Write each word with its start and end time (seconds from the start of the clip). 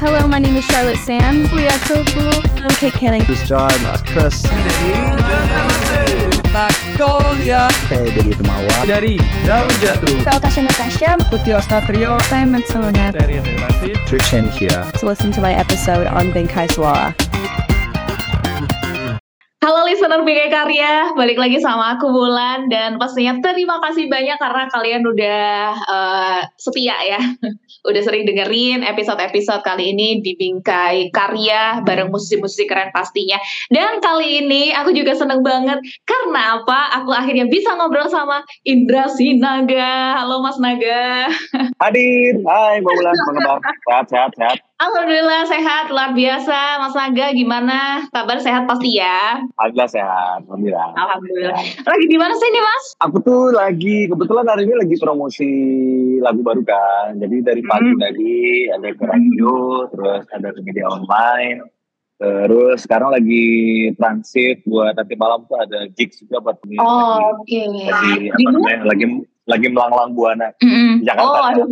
Hello, 0.00 0.26
my 0.28 0.38
name 0.38 0.56
is 0.56 0.64
Charlotte 0.66 0.96
Sands. 0.98 1.50
We 1.52 1.66
are 1.66 1.78
so 1.90 2.04
cool. 2.04 2.32
I'm 2.62 2.70
Kate 2.76 2.92
Canning. 2.92 3.24
This 3.24 3.42
is 3.42 3.48
John, 3.48 3.70
uh, 3.84 3.98
Chris. 4.06 4.42
Magnolia 6.54 7.68
Saya 7.90 8.08
dari 8.08 8.32
Temawa. 8.34 8.76
dari 8.88 9.14
Daun 9.44 9.68
Jatuh 9.82 10.22
Saya 10.24 10.38
Tasha 10.40 10.62
Natasha. 10.64 11.10
Putih 11.30 11.58
Ostatrio 11.58 12.16
Simon 12.30 12.62
Solonet. 12.70 13.12
dari 13.14 13.42
Relasi 13.42 13.94
Trishan 14.06 14.46
here. 14.54 14.86
To 14.98 15.06
listen 15.06 15.30
to 15.34 15.40
my 15.42 15.52
episode 15.52 16.06
on 16.06 16.30
Bengkai 16.32 16.70
Suara. 16.70 17.27
Halo 19.58 19.90
listener 19.90 20.22
BK 20.22 20.54
Karya, 20.54 21.18
balik 21.18 21.34
lagi 21.34 21.58
sama 21.58 21.98
aku 21.98 22.06
Bulan 22.14 22.70
dan 22.70 22.94
pastinya 22.94 23.42
terima 23.42 23.82
kasih 23.82 24.06
banyak 24.06 24.38
karena 24.38 24.70
kalian 24.70 25.02
udah 25.02 25.50
eh, 25.74 26.40
setia 26.54 26.94
ya, 27.02 27.18
udah 27.90 28.02
sering 28.06 28.22
dengerin 28.22 28.86
episode-episode 28.86 29.66
kali 29.66 29.90
ini 29.90 30.22
di 30.22 30.38
Bingkai 30.38 31.10
Karya 31.10 31.82
bareng 31.82 32.06
musisi-musisi 32.06 32.70
keren 32.70 32.94
pastinya. 32.94 33.34
Dan 33.66 33.98
kali 33.98 34.46
ini 34.46 34.70
aku 34.70 34.94
juga 34.94 35.18
seneng 35.18 35.42
banget 35.42 35.82
karena 36.28 36.60
apa? 36.60 36.80
Aku 37.00 37.08
akhirnya 37.08 37.48
bisa 37.48 37.72
ngobrol 37.72 38.04
sama 38.04 38.44
Indra 38.60 39.08
Sinaga. 39.08 40.20
Halo 40.20 40.44
Mas 40.44 40.60
Naga. 40.60 41.32
Hadir, 41.80 42.36
hai 42.44 42.84
Mbak 42.84 42.94
Ulan, 43.00 43.16
apa 43.16 43.30
kabar? 43.32 43.58
Sehat, 43.88 44.04
sehat, 44.12 44.30
sehat. 44.36 44.56
Alhamdulillah 44.76 45.48
sehat, 45.48 45.88
luar 45.88 46.12
biasa. 46.12 46.84
Mas 46.84 46.92
Naga 46.92 47.32
gimana? 47.32 48.04
Kabar 48.12 48.36
sehat 48.44 48.68
pasti 48.68 49.00
ya? 49.00 49.40
Alhamdulillah 49.56 49.88
sehat, 49.88 50.38
Alhamdulillah. 50.44 50.88
Alhamdulillah. 51.00 51.60
Lagi 51.88 52.04
di 52.04 52.18
mana 52.20 52.36
sih 52.36 52.48
nih 52.52 52.60
Mas? 52.60 52.84
Aku 53.08 53.16
tuh 53.24 53.48
lagi, 53.48 54.12
kebetulan 54.12 54.44
hari 54.44 54.68
ini 54.68 54.74
lagi 54.76 54.96
promosi 55.00 55.50
lagu 56.20 56.44
baru 56.44 56.60
kan. 56.60 57.16
Jadi 57.16 57.36
dari 57.40 57.64
pagi 57.64 57.88
Hmm. 57.88 58.02
tadi 58.04 58.36
ada 58.68 58.88
ke 58.92 59.04
radio, 59.08 59.88
terus 59.88 60.28
ada 60.28 60.52
ke 60.52 60.60
media 60.60 60.84
online. 60.92 61.64
Terus 62.18 62.82
sekarang 62.82 63.14
lagi 63.14 63.46
transit 63.94 64.66
buat 64.66 64.98
nanti 64.98 65.14
malam 65.14 65.46
tuh 65.46 65.54
ada 65.54 65.86
gigs 65.94 66.18
juga 66.18 66.42
buat 66.42 66.58
ini. 66.66 66.76
Oh, 66.82 67.38
lagi, 67.46 67.62
oke. 67.62 67.62
lagi 67.86 68.10
Di 68.18 68.28
apa 68.34 68.48
namanya? 68.50 68.78
Lagi 68.90 69.04
lagi 69.48 69.66
melanglang 69.72 70.12
buana. 70.12 70.52
Mm-mm. 70.60 71.00
Jakarta. 71.08 71.38
Oh, 71.40 71.48
aduh. 71.48 71.68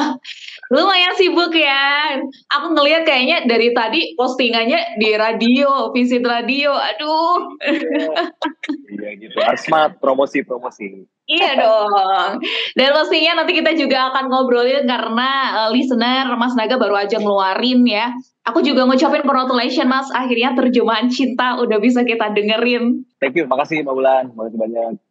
Lumayan 0.74 1.14
sibuk 1.14 1.54
ya. 1.54 2.18
Aku 2.58 2.74
ngelihat 2.74 3.06
kayaknya 3.06 3.46
dari 3.46 3.70
tadi 3.70 4.18
postingannya 4.18 4.98
di 4.98 5.14
radio, 5.14 5.94
visit 5.94 6.26
radio. 6.26 6.74
Aduh. 6.74 7.54
Iya 8.90 9.10
gitu. 9.22 9.38
Harus 9.38 9.62
promosi-promosi. 10.02 11.06
Iya 11.30 11.50
dong. 11.58 12.42
Dan 12.74 12.90
pastinya 12.90 13.42
nanti 13.42 13.54
kita 13.54 13.78
juga 13.78 14.10
akan 14.10 14.26
ngobrolin 14.26 14.86
karena 14.86 15.30
eh, 15.62 15.70
listener 15.78 16.26
Mas 16.34 16.58
Naga 16.58 16.74
baru 16.74 16.98
aja 16.98 17.22
ngeluarin 17.22 17.86
ya. 17.86 18.10
Aku 18.46 18.62
juga 18.62 18.86
ngucapin 18.86 19.26
congratulations 19.26 19.90
Mas, 19.90 20.06
akhirnya 20.14 20.54
terjemahan 20.54 21.10
cinta 21.10 21.58
udah 21.58 21.82
bisa 21.82 22.06
kita 22.06 22.30
dengerin. 22.30 23.02
Thank 23.18 23.34
you, 23.34 23.50
makasih 23.50 23.82
Mbak 23.82 23.94
Bulan, 23.98 24.24
makasih 24.38 24.58
banyak. 24.62 25.02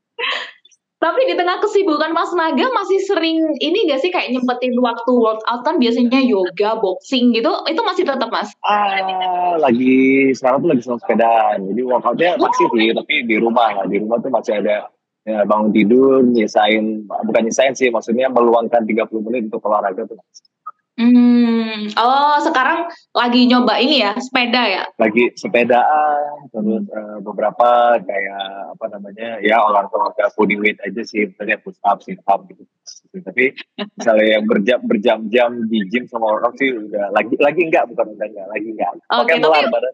Tapi 1.03 1.21
di 1.27 1.35
tengah 1.35 1.59
kesibukan 1.59 2.15
Mas 2.15 2.31
Naga 2.31 2.65
masih 2.71 2.97
sering 3.03 3.43
ini 3.59 3.91
gak 3.91 3.99
sih 3.99 4.09
kayak 4.09 4.31
nyempetin 4.31 4.73
waktu 4.79 5.11
workout 5.11 5.61
kan 5.67 5.75
biasanya 5.77 6.23
yoga, 6.23 6.79
boxing 6.79 7.35
gitu, 7.35 7.51
itu 7.67 7.81
masih 7.83 8.07
tetap 8.07 8.31
Mas? 8.31 8.55
Ah, 8.63 9.59
lagi 9.59 10.31
sekarang 10.31 10.63
tuh 10.63 10.69
lagi 10.71 10.81
senang 10.87 11.03
sepedaan. 11.03 11.57
Jadi 11.75 11.81
workoutnya 11.83 12.39
masih 12.39 12.67
sih, 12.71 12.89
tapi 12.95 13.15
di 13.27 13.35
rumah 13.35 13.83
lah. 13.83 13.85
Di 13.85 13.99
rumah 13.99 14.17
tuh 14.23 14.31
masih 14.31 14.63
ada 14.63 14.87
ya, 15.27 15.43
bangun 15.43 15.75
tidur, 15.75 16.23
nyisain, 16.23 17.03
bukan 17.03 17.41
nyisain 17.43 17.75
sih, 17.75 17.91
maksudnya 17.91 18.31
meluangkan 18.31 18.87
30 18.87 19.11
menit 19.27 19.51
untuk 19.51 19.59
olahraga 19.67 20.07
tuh. 20.07 20.17
Hmm, 20.95 21.91
oh 21.99 22.39
sekarang 22.39 22.87
lagi 23.11 23.51
nyoba 23.51 23.83
ini 23.83 23.99
ya, 23.99 24.15
sepeda 24.15 24.63
ya? 24.63 24.83
Lagi 24.95 25.27
sepedaan, 25.35 26.47
terus 26.55 26.87
eh, 26.87 27.17
beberapa 27.19 27.99
kayak 27.99 28.79
apa 28.79 28.85
namanya, 28.95 29.43
ya 29.43 29.59
olahraga 29.59 30.31
body 30.39 30.55
weight 30.55 30.79
aja 30.87 31.03
sih, 31.03 31.27
misalnya 31.27 31.59
push 31.59 31.75
up, 31.83 31.99
sit 31.99 32.15
up 32.31 32.47
gitu. 32.47 32.63
Tapi 33.11 33.51
misalnya 33.99 34.39
yang 34.39 34.47
berjam 34.47 34.79
berjam-jam 34.87 35.67
di 35.67 35.83
gym 35.91 36.07
sama 36.07 36.31
orang 36.31 36.55
sih 36.55 36.71
udah 36.71 37.11
lagi 37.11 37.35
lagi 37.43 37.61
enggak 37.67 37.91
bukan 37.91 38.15
udah 38.15 38.27
enggak 38.31 38.47
lagi 38.55 38.67
enggak. 38.71 38.91
Oke, 39.19 39.33
melar 39.35 39.67
tapi- 39.67 39.75
badan. 39.75 39.93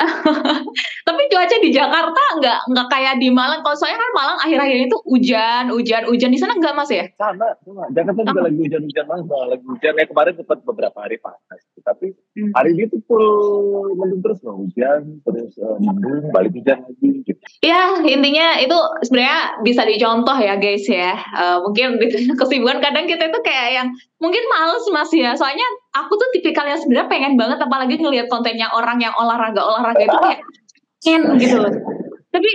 Tapi 1.06 1.22
cuaca 1.28 1.56
di 1.58 1.70
Jakarta 1.70 2.22
nggak 2.38 2.58
nggak 2.68 2.86
kayak 2.88 3.14
di 3.18 3.28
Malang. 3.28 3.60
Kalau 3.60 3.76
soalnya 3.76 3.98
kan 3.98 4.10
Malang 4.12 4.38
akhir-akhir 4.40 4.76
ini 4.76 4.86
tuh 4.86 5.00
hujan, 5.04 5.64
hujan, 5.68 6.02
hujan 6.04 6.30
di 6.30 6.38
sana 6.38 6.54
nggak 6.54 6.74
Mas 6.74 6.88
ya? 6.88 7.04
sama 7.16 7.52
sama 7.60 7.84
Jakarta 7.90 8.20
juga 8.22 8.40
lagi 8.42 8.58
hujan-hujan 8.58 9.04
banget 9.04 9.24
Bang. 9.26 9.46
lagi 9.48 9.64
hujan 9.66 9.92
ya 9.94 10.04
kemarin 10.06 10.32
sempat 10.34 10.58
beberapa 10.62 10.98
hari 10.98 11.16
panas 11.18 11.60
tapi 11.80 12.12
Hmm. 12.30 12.54
hari 12.54 12.72
ini 12.72 12.86
tuh 12.86 13.02
full 13.04 13.26
mendung 13.92 14.22
terus 14.22 14.38
loh 14.40 14.62
hujan 14.62 15.18
terus 15.26 15.50
eh, 15.58 15.76
mendung 15.82 16.30
balik 16.30 16.54
hujan 16.54 16.78
lagi 16.80 17.08
gitu 17.26 17.40
Ya 17.60 17.98
intinya 18.00 18.56
itu 18.56 18.72
sebenarnya 19.02 19.60
bisa 19.60 19.82
dicontoh 19.84 20.32
ya 20.34 20.56
guys 20.56 20.86
ya. 20.86 21.18
Eh, 21.18 21.58
mungkin 21.60 21.98
kesibukan 22.40 22.78
kadang 22.80 23.04
kita 23.04 23.28
itu 23.28 23.40
kayak 23.42 23.68
yang 23.74 23.88
mungkin 24.16 24.40
males 24.48 24.84
Mas 24.88 25.10
ya. 25.10 25.34
Soalnya 25.34 25.66
aku 25.90 26.12
tuh 26.14 26.28
tipikal 26.32 26.66
yang 26.66 26.78
sebenarnya 26.78 27.08
pengen 27.10 27.34
banget 27.34 27.58
apalagi 27.58 27.98
ngelihat 27.98 28.30
kontennya 28.30 28.70
orang 28.70 29.02
yang 29.02 29.14
olahraga 29.18 29.58
olahraga 29.62 30.02
itu 30.06 30.18
kayak 30.18 30.40
pengen 31.02 31.22
gitu 31.38 31.56
loh. 31.58 31.72
Tapi 32.30 32.50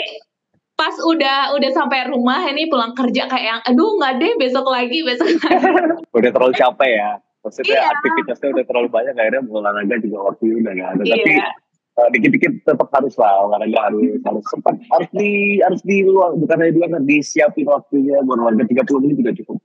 pas 0.76 0.96
udah 1.00 1.56
udah 1.56 1.70
sampai 1.72 2.12
rumah 2.12 2.44
ini 2.52 2.68
pulang 2.68 2.92
kerja 2.92 3.32
kayak 3.32 3.46
yang 3.48 3.62
aduh 3.64 3.96
nggak 3.96 4.14
deh 4.20 4.32
besok 4.36 4.68
lagi 4.68 5.00
besok 5.08 5.32
lagi. 5.40 5.72
udah 6.12 6.30
terlalu 6.36 6.54
capek 6.56 6.92
ya 7.00 7.10
maksudnya 7.40 7.80
Iya. 7.80 7.92
aktivitasnya 7.96 8.48
udah 8.60 8.66
terlalu 8.68 8.90
banyak 8.92 9.14
akhirnya 9.16 9.42
olahraga 9.48 9.96
juga 10.04 10.18
waktu 10.28 10.44
udah 10.60 10.72
nggak 10.76 10.90
ada 11.00 11.04
tapi 11.08 11.32
Iya. 11.32 11.48
eh, 11.96 12.10
dikit-dikit 12.12 12.52
tetap 12.68 12.88
harus 12.92 13.16
lah 13.16 13.34
olahraga 13.48 13.80
harus 13.88 14.04
harus 14.20 14.46
sempat 14.52 14.76
harus 14.92 15.10
di 15.16 15.64
harus 15.64 15.80
di 15.88 15.98
luang 16.04 16.44
bukan 16.44 16.58
di 16.60 16.76
luang 16.76 17.08
disiapin 17.08 17.68
waktunya 17.72 18.20
buat 18.28 18.36
olahraga 18.44 18.68
30 18.68 19.00
menit 19.00 19.16
juga 19.24 19.32
cukup 19.32 19.58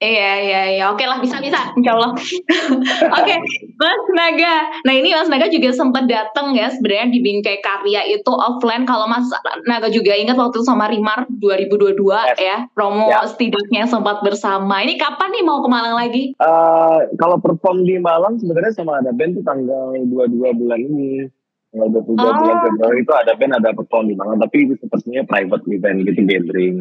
Iya 0.00 0.32
iya 0.40 0.60
iya 0.72 0.84
oke 0.88 1.04
lah 1.04 1.20
bisa 1.20 1.36
bisa 1.38 1.76
insya 1.76 1.92
Allah. 1.92 2.16
oke 3.20 3.34
Mas 3.76 4.04
Naga. 4.10 4.54
Nah 4.80 4.94
ini 4.96 5.12
Mas 5.12 5.28
Naga 5.28 5.46
juga 5.46 5.70
sempat 5.70 6.08
datang 6.08 6.56
ya 6.56 6.72
sebenarnya 6.72 7.12
di 7.12 7.20
Bingkai 7.20 7.60
Karya 7.60 8.08
itu 8.08 8.32
offline. 8.32 8.88
Kalau 8.88 9.04
Mas 9.04 9.28
Naga 9.68 9.92
juga 9.92 10.16
ingat 10.16 10.40
waktu 10.40 10.64
sama 10.64 10.88
Rimar 10.88 11.28
2022 11.28 12.00
Yes. 12.00 12.40
ya 12.40 12.56
promo 12.72 13.12
Ya. 13.12 13.28
setidaknya 13.28 13.84
sempat 13.84 14.24
bersama. 14.24 14.80
Ini 14.80 14.96
kapan 14.96 15.36
nih 15.36 15.44
mau 15.44 15.60
ke 15.60 15.68
Malang 15.68 15.92
lagi? 15.92 16.32
Eh, 16.32 16.98
kalau 17.16 17.36
perform 17.36 17.84
di 17.84 18.00
Malang 18.00 18.40
sebenarnya 18.40 18.72
sama 18.72 18.98
ada 18.98 19.12
band 19.12 19.36
tuh 19.36 19.44
tanggal 19.44 20.00
22 20.00 20.56
bulan 20.56 20.80
ini. 20.80 21.28
Tanggal 21.70 21.88
22 21.92 22.16
Oh. 22.18 22.34
bulan 22.34 22.56
Februari 22.64 22.98
itu 23.04 23.12
ada 23.12 23.32
band 23.36 23.52
ada 23.52 23.70
perform 23.70 24.08
di 24.08 24.16
Malang 24.16 24.40
tapi 24.40 24.64
itu 24.64 24.80
sepertinya 24.80 25.28
private 25.28 25.64
event 25.68 26.08
gitu 26.08 26.24
gathering. 26.24 26.80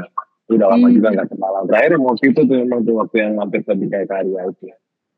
Udah 0.49 0.67
lama 0.67 0.89
Hmm. 0.89 0.95
juga 0.97 1.07
nggak 1.13 1.27
ke 1.29 1.35
Malang. 1.37 1.63
Terakhir 1.69 1.91
waktu 2.01 2.25
itu 2.33 2.41
tuh 2.41 2.55
memang 2.57 2.81
tuh 2.81 2.93
waktu 2.97 3.15
yang 3.21 3.33
hampir 3.37 3.61
ke 3.61 3.71
Bingkai 3.71 4.05
Karya 4.05 4.41
itu. 4.49 4.65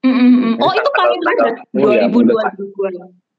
Mm, 0.01 0.11
mm, 0.11 0.31
mm. 0.33 0.53
Oh 0.59 0.71
itu 0.73 0.89
paling 0.91 1.19
Oh, 1.77 1.93
iya, 1.93 2.09
2022. 2.09 2.91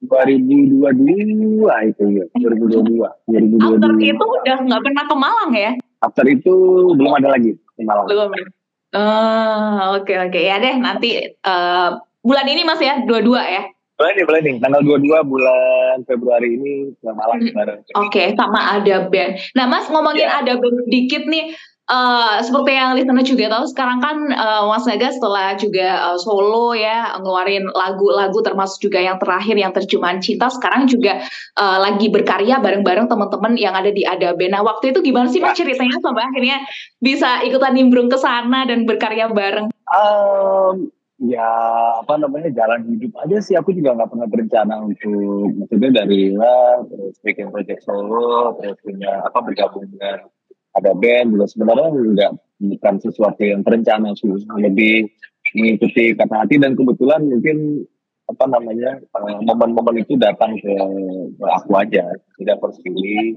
2022 0.02 1.68
itu 1.86 2.04
ya, 2.10 2.24
2022. 2.34 3.06
After 3.06 3.92
2022. 3.92 4.10
itu 4.10 4.24
udah 4.24 4.56
nggak 4.62 4.82
pernah 4.82 5.04
ke 5.04 5.14
Malang 5.14 5.52
ya? 5.52 5.72
After 6.00 6.24
itu 6.26 6.54
belum 6.94 7.12
ada 7.18 7.28
lagi 7.30 7.54
ke 7.54 7.82
Malang. 7.82 8.06
Belum. 8.06 8.30
ya? 8.30 8.44
Oh, 8.92 9.96
oke 9.96 10.12
oke 10.12 10.36
ya 10.36 10.56
deh 10.58 10.76
nanti 10.76 11.10
eh, 11.32 11.88
bulan 12.20 12.46
ini 12.46 12.62
Mas 12.62 12.78
ya 12.78 13.00
dua-dua 13.02 13.42
ya. 13.42 13.62
Boleh 13.92 14.12
nih, 14.16 14.24
boleh 14.24 14.40
nih. 14.42 14.54
Tanggal 14.58 14.82
22 14.82 15.22
bulan 15.22 15.96
Februari 16.02 16.48
ini 16.50 16.72
ke 16.92 17.08
Malang 17.08 17.38
Hmm. 17.38 17.54
bareng. 17.54 17.80
Oke, 18.00 18.34
sama 18.34 18.60
ada 18.74 19.06
band. 19.06 19.32
Nah, 19.54 19.66
Mas 19.66 19.86
ngomongin 19.86 20.26
Ya. 20.26 20.42
ada 20.42 20.58
band 20.58 20.88
dikit 20.88 21.22
nih. 21.24 21.54
Eh, 21.88 22.36
seperti 22.44 22.70
yang 22.74 22.94
listener 22.94 23.26
juga 23.26 23.44
tahu, 23.58 23.64
sekarang 23.70 23.98
kan 23.98 24.16
eh, 24.30 24.62
Mas 24.68 24.84
Naga 24.86 25.08
setelah 25.10 25.56
juga 25.56 25.88
eh, 26.12 26.18
solo 26.20 26.76
ya, 26.76 27.16
ngeluarin 27.18 27.66
lagu-lagu 27.72 28.38
termasuk 28.44 28.90
juga 28.90 29.02
yang 29.02 29.16
terakhir 29.18 29.56
yang 29.58 29.72
terjemahan 29.74 30.18
cinta, 30.22 30.52
sekarang 30.52 30.86
juga 30.86 31.24
eh, 31.58 31.78
lagi 31.80 32.06
berkarya 32.12 32.62
bareng-bareng 32.62 33.08
teman-teman 33.08 33.58
yang 33.58 33.74
ada 33.74 33.90
di 33.90 34.06
Ada 34.06 34.36
Band. 34.36 34.52
Nah, 34.54 34.62
waktu 34.62 34.94
itu 34.94 35.00
gimana 35.02 35.26
sih 35.32 35.42
Mas 35.42 35.58
ceritanya 35.58 35.98
sampai 35.98 36.28
akhirnya 36.28 36.62
bisa 37.02 37.42
ikutan 37.42 37.74
nimbrung 37.74 38.12
ke 38.12 38.18
sana 38.20 38.68
dan 38.68 38.84
berkarya 38.84 39.32
bareng? 39.32 39.72
Um, 39.92 40.88
ya 41.22 41.46
apa 42.02 42.18
namanya 42.18 42.50
jalan 42.50 42.82
hidup 42.90 43.14
aja 43.22 43.38
sih 43.38 43.54
aku 43.54 43.70
juga 43.70 43.94
nggak 43.94 44.10
pernah 44.10 44.26
berencana 44.26 44.74
untuk 44.82 45.54
maksudnya 45.54 46.02
dari 46.02 46.34
lah 46.34 46.82
terus 46.90 47.14
bikin 47.22 47.54
project 47.54 47.86
solo 47.86 48.58
terus 48.58 48.74
punya 48.82 49.22
apa 49.22 49.38
bergabung 49.38 49.86
dengan 49.86 50.26
ada 50.76 50.90
band 50.96 51.36
juga. 51.36 51.46
Sebenarnya 51.48 51.88
nggak 51.92 52.32
bukan 52.62 52.94
sesuatu 53.02 53.42
yang 53.42 53.60
terencana 53.66 54.16
sih. 54.16 54.28
Lebih 54.32 55.08
mengikuti 55.56 56.16
kata 56.16 56.46
hati 56.46 56.56
dan 56.60 56.78
kebetulan 56.78 57.28
mungkin 57.28 57.84
apa 58.30 58.44
namanya 58.48 58.96
eh, 59.02 59.38
momen-momen 59.44 60.00
itu 60.00 60.16
datang 60.16 60.56
ke, 60.56 60.74
ke 61.36 61.46
aku 61.46 61.72
aja. 61.76 62.06
Tidak 62.38 62.56
harus 62.56 62.78
pilih 62.80 63.36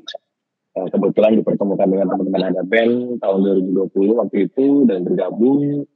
Eh, 0.75 0.87
kebetulan 0.91 1.39
dipertemukan 1.39 1.87
dengan 1.87 2.11
teman-teman 2.11 2.51
ada 2.51 2.63
band 2.67 3.23
tahun 3.23 3.39
2020 3.71 4.19
waktu 4.19 4.37
itu 4.51 4.83
dan 4.83 5.07
bergabung. 5.07 5.87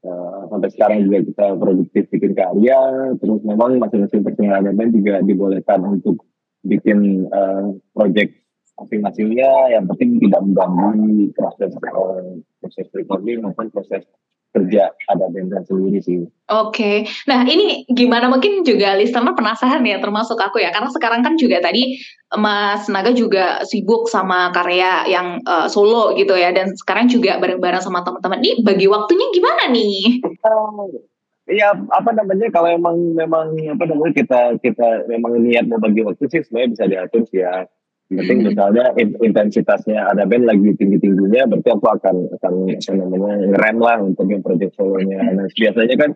Uh, 0.00 0.48
sampai 0.48 0.72
sekarang 0.72 1.04
juga 1.04 1.28
kita 1.28 1.46
produktif 1.60 2.08
bikin 2.08 2.32
karya. 2.32 2.80
Terus 3.20 3.40
memang 3.44 3.76
masing-masing 3.76 4.24
personil 4.24 4.72
band 4.72 4.92
juga 4.96 5.20
dibolehkan 5.20 5.80
untuk 5.84 6.24
bikin 6.64 7.28
uh, 7.28 7.76
project 7.92 8.32
masing-masingnya 8.80 9.76
yang 9.76 9.84
penting 9.84 10.16
tidak 10.24 10.40
mengganggu 10.40 11.28
proses 11.36 11.70
uh, 11.92 12.40
proses 12.64 12.86
recording 12.96 13.44
maupun 13.44 13.68
proses 13.68 14.08
kerja 14.50 14.90
ada 15.06 15.30
band 15.30 15.54
sendiri 15.62 16.02
sih. 16.02 16.26
Oke, 16.50 17.06
nah 17.30 17.46
ini 17.46 17.86
gimana 17.86 18.26
mungkin 18.26 18.66
juga 18.66 18.98
listener 18.98 19.30
penasaran 19.38 19.86
ya 19.86 20.02
termasuk 20.02 20.34
aku 20.34 20.58
ya 20.58 20.74
karena 20.74 20.90
sekarang 20.90 21.22
kan 21.22 21.38
juga 21.38 21.62
tadi 21.62 22.02
Mas 22.34 22.90
Naga 22.90 23.14
juga 23.14 23.62
sibuk 23.62 24.10
sama 24.10 24.50
karya 24.50 25.06
yang 25.06 25.38
uh, 25.46 25.70
solo 25.70 26.18
gitu 26.18 26.34
ya 26.34 26.50
dan 26.50 26.74
sekarang 26.74 27.06
juga 27.06 27.38
bareng-bareng 27.38 27.82
sama 27.82 28.02
teman-teman. 28.02 28.42
Ini 28.42 28.66
bagi 28.66 28.86
waktunya 28.90 29.26
gimana 29.30 29.70
nih? 29.70 30.18
Iya 31.50 31.74
apa 31.90 32.10
namanya 32.14 32.46
kalau 32.54 32.70
emang 32.70 33.14
memang 33.14 33.54
apa 33.54 33.84
namanya 33.86 34.14
kita 34.14 34.40
kita 34.62 35.10
memang 35.10 35.38
niat 35.42 35.66
mau 35.66 35.82
bagi 35.82 36.06
waktu 36.06 36.26
sih 36.30 36.46
sebenarnya 36.46 36.70
bisa 36.74 36.84
diatur 36.86 37.22
sih 37.26 37.42
ya 37.42 37.66
penting 38.10 38.38
hmm. 38.42 38.48
misalnya 38.50 38.84
intensitasnya 38.98 40.10
ada 40.10 40.26
band 40.26 40.42
lagi 40.50 40.74
tinggi 40.74 40.98
tingginya 40.98 41.46
berarti 41.46 41.68
aku 41.70 41.86
akan 41.86 42.16
akan 42.42 42.52
apa 42.74 42.90
namanya 43.06 43.36
ngerem 43.54 43.78
lah 43.78 43.96
untuk 44.02 44.26
yang 44.26 44.42
project 44.42 44.74
solonya 44.74 45.18
nah 45.30 45.46
biasanya 45.46 45.94
kan 45.94 46.10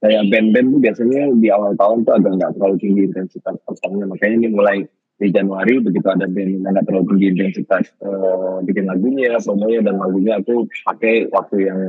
kayak 0.00 0.22
band-band 0.30 0.66
tuh 0.72 0.80
biasanya 0.80 1.22
di 1.42 1.48
awal 1.50 1.72
tahun 1.74 1.98
tuh 2.06 2.14
agak 2.16 2.32
nggak 2.38 2.52
terlalu 2.56 2.76
tinggi 2.78 3.02
intensitas 3.10 3.54
performnya 3.66 4.06
makanya 4.06 4.34
ini 4.38 4.48
mulai 4.54 4.78
di 5.20 5.28
Januari 5.28 5.74
begitu 5.82 6.06
ada 6.08 6.24
band 6.30 6.50
yang 6.54 6.62
nggak 6.70 6.86
terlalu 6.86 7.04
tinggi 7.12 7.26
intensitas 7.34 7.84
uh, 8.06 8.62
bikin 8.62 8.86
lagunya 8.86 9.36
promonya 9.42 9.80
dan 9.84 9.94
lagunya 9.98 10.32
aku 10.38 10.70
pakai 10.86 11.28
waktu 11.34 11.56
yang 11.66 11.80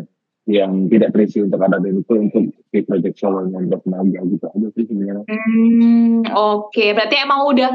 yang 0.49 0.89
tidak 0.89 1.13
terisi 1.13 1.39
untuk 1.45 1.61
ada 1.61 1.77
band 1.77 2.01
itu 2.01 2.13
untuk 2.17 2.43
di 2.73 2.79
project 2.81 3.15
solo 3.15 3.45
yang 3.45 3.69
bertenaga 3.69 4.19
gitu 4.25 4.45
aja 4.49 4.67
sih 4.73 4.83
sebenarnya. 4.89 5.23
Hmm, 5.29 6.25
oke 6.33 6.73
okay. 6.73 6.97
berarti 6.97 7.15
emang 7.21 7.45
udah 7.45 7.71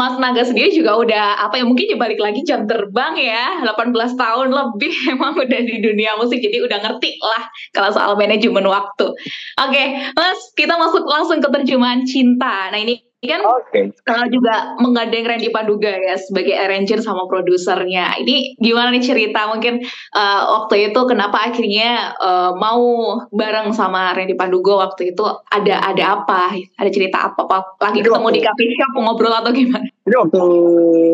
Mas 0.00 0.16
Naga 0.16 0.40
sendiri 0.48 0.72
juga 0.72 0.96
udah 0.96 1.44
apa 1.44 1.60
ya 1.60 1.64
mungkin 1.68 1.92
ya 1.92 2.00
balik 2.00 2.16
lagi 2.16 2.40
jam 2.40 2.64
terbang 2.64 3.20
ya 3.20 3.60
18 3.68 3.92
tahun 4.16 4.48
lebih 4.48 4.96
emang 5.12 5.36
udah 5.36 5.60
di 5.60 5.76
dunia 5.84 6.16
musik 6.16 6.40
jadi 6.40 6.64
udah 6.64 6.80
ngerti 6.80 7.20
lah 7.20 7.44
kalau 7.76 7.92
soal 7.92 8.16
manajemen 8.16 8.64
waktu. 8.64 9.12
Oke, 9.12 9.68
okay, 9.68 10.08
Mas 10.16 10.40
kita 10.56 10.80
masuk 10.80 11.04
langsung 11.04 11.44
ke 11.44 11.52
terjemahan 11.52 12.08
cinta. 12.08 12.72
Nah 12.72 12.80
ini 12.80 13.09
kan 13.28 13.44
okay. 13.44 13.92
uh, 14.08 14.26
juga 14.32 14.80
menggandeng 14.80 15.28
Randy 15.28 15.52
Panduga 15.52 15.92
ya 15.92 16.16
sebagai 16.16 16.56
arranger 16.56 17.04
sama 17.04 17.28
produsernya. 17.28 18.16
Ini 18.16 18.56
gimana 18.56 18.88
nih 18.96 19.04
cerita 19.04 19.44
mungkin 19.52 19.84
uh, 20.16 20.40
waktu 20.56 20.88
itu 20.88 21.00
kenapa 21.04 21.52
akhirnya 21.52 22.16
uh, 22.16 22.56
mau 22.56 22.80
bareng 23.28 23.76
sama 23.76 24.16
Randy 24.16 24.32
Panduga 24.40 24.88
waktu 24.88 25.12
itu 25.12 25.28
ada 25.52 25.84
ada 25.84 26.04
apa? 26.24 26.56
Ada 26.80 26.88
cerita 26.88 27.28
apa? 27.28 27.44
apa? 27.44 27.76
Lagi 27.84 28.00
ketemu 28.00 28.24
waktu, 28.24 28.36
di 28.40 28.40
cafe 28.40 28.62
shop 28.72 28.92
ngobrol 28.96 29.36
atau 29.36 29.52
gimana? 29.52 29.84
Jadi 30.08 30.16
waktu 30.16 30.42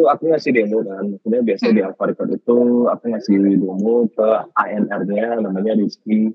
aku 0.07 0.23
ngasih 0.31 0.51
demo 0.55 0.79
kan, 0.87 1.05
maksudnya 1.11 1.41
biasa 1.43 1.65
hmm. 1.67 1.75
di 1.75 1.81
Alfa 1.83 2.03
Record 2.07 2.31
itu 2.31 2.59
aku 2.87 3.05
ngasih 3.11 3.35
demo 3.35 4.07
ke 4.15 4.29
ANR-nya 4.55 5.43
namanya 5.43 5.75
Rizky 5.75 6.31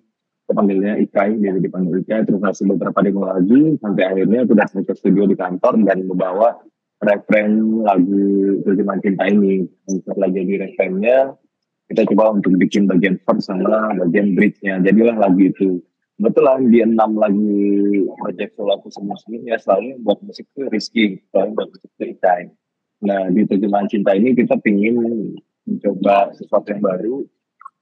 panggilnya 0.53 0.99
Ikai 1.01 1.39
dia 1.39 1.55
dipanggil 1.55 2.03
Ikai 2.03 2.27
terus 2.27 2.39
masih 2.39 2.69
beberapa 2.71 2.99
demo 3.03 3.27
lagi 3.27 3.75
sampai 3.79 4.03
akhirnya 4.07 4.39
aku 4.47 4.53
datang 4.55 4.83
ke 4.85 4.93
studio 4.95 5.23
di 5.27 5.35
kantor 5.35 5.81
dan 5.87 6.07
membawa 6.07 6.55
referen 7.01 7.81
lagu 7.81 8.61
terjemahan 8.63 9.01
cinta 9.01 9.23
ini. 9.27 9.65
Untuk 9.89 10.15
lagi 10.15 10.41
di 10.45 10.55
referennya 10.61 11.33
kita 11.91 12.07
coba 12.13 12.39
untuk 12.39 12.55
bikin 12.55 12.87
bagian 12.87 13.19
first 13.27 13.51
sama 13.51 13.91
bagian 13.97 14.37
bridge-nya. 14.37 14.79
Jadilah 14.79 15.17
lagu 15.19 15.41
itu. 15.41 15.81
Kebetulan 16.21 16.69
di 16.69 16.79
enam 16.85 17.17
lagu 17.17 17.57
project 18.21 18.53
solo 18.53 18.77
aku 18.77 18.93
sebelumnya 18.93 19.57
selalu 19.57 19.97
buat 20.05 20.21
musik 20.21 20.45
itu 20.53 20.69
Rizky 20.69 21.05
selalu 21.33 21.49
buat 21.57 21.67
musik 21.73 21.89
itu 21.97 22.03
Ikai. 22.15 22.41
Nah 23.01 23.33
di 23.33 23.41
terjemahan 23.49 23.89
cinta 23.89 24.13
ini 24.13 24.37
kita 24.37 24.61
pingin 24.61 24.95
mencoba 25.65 26.29
sesuatu 26.37 26.69
yang 26.69 26.85
baru 26.85 27.25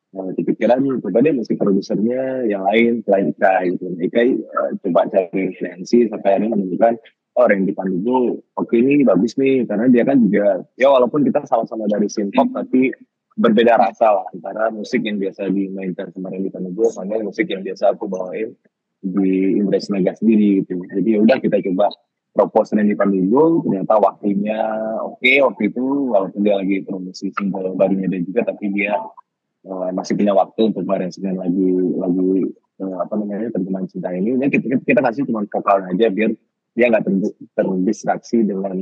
Nah, 0.09 0.25
kepikiran 0.33 0.81
coba 1.05 1.21
deh 1.21 1.37
musik 1.37 1.61
produsernya 1.61 2.49
yang 2.49 2.65
lain 2.65 3.05
selain 3.05 3.29
Ika 3.29 3.53
gitu. 3.69 3.85
Ika 4.01 4.21
uh, 4.25 4.71
coba 4.81 5.05
cari 5.05 5.53
referensi 5.53 6.09
sampai 6.09 6.29
akhirnya 6.33 6.57
menemukan 6.57 6.97
oh 7.37 7.45
Randy 7.45 7.71
Pandugo 7.77 8.41
oke 8.57 8.67
okay, 8.67 8.81
ini 8.81 9.05
bagus 9.05 9.37
nih 9.37 9.69
karena 9.69 9.85
dia 9.87 10.03
kan 10.03 10.17
juga 10.19 10.65
ya 10.75 10.89
walaupun 10.91 11.21
kita 11.23 11.45
sama-sama 11.45 11.85
dari 11.87 12.09
synth 12.09 12.33
pop 12.33 12.49
tapi 12.51 12.89
berbeda 13.39 13.79
rasa 13.79 14.19
lah 14.19 14.27
antara 14.35 14.67
musik 14.73 14.99
yang 15.07 15.21
biasa 15.21 15.47
dimainkan 15.47 16.11
sama 16.11 16.33
Randy 16.33 16.49
Pandugo 16.51 16.91
sama 16.91 17.21
musik 17.23 17.47
yang 17.47 17.63
biasa 17.63 17.95
aku 17.95 18.11
bawain 18.11 18.51
di 18.99 19.55
Indres 19.55 19.87
Mega 19.87 20.11
sendiri 20.11 20.59
gitu. 20.65 20.75
Jadi 20.91 21.15
ya 21.15 21.19
udah 21.23 21.37
kita 21.39 21.63
coba 21.71 21.87
propose 22.35 22.75
Randy 22.75 22.99
Pandugo 22.99 23.63
ternyata 23.63 23.95
waktunya 23.95 24.59
oke 24.99 25.23
okay, 25.23 25.39
waktu 25.39 25.71
itu 25.71 25.85
walaupun 26.11 26.39
dia 26.43 26.55
lagi 26.59 26.83
promosi 26.83 27.31
single 27.39 27.77
barunya 27.79 28.11
dia 28.11 28.21
juga 28.25 28.51
tapi 28.51 28.73
dia 28.75 28.99
uh, 29.67 29.89
masih 29.91 30.15
punya 30.15 30.31
waktu 30.35 30.61
untuk 30.71 30.83
merensikan 30.85 31.35
lagi 31.35 31.69
lagi 31.97 32.29
uh, 32.79 32.97
apa 33.03 33.13
namanya 33.19 33.49
terjemahan 33.51 33.87
cinta 33.89 34.09
ini 34.15 34.39
ya 34.39 34.47
kita, 34.47 34.79
kita 34.83 34.99
kasih 35.03 35.23
cuma 35.27 35.43
vokal 35.43 35.83
aja 35.83 36.07
biar 36.07 36.31
dia 36.77 36.85
nggak 36.87 37.03
ter, 37.03 37.13
terdistraksi 37.57 38.45
dengan 38.45 38.77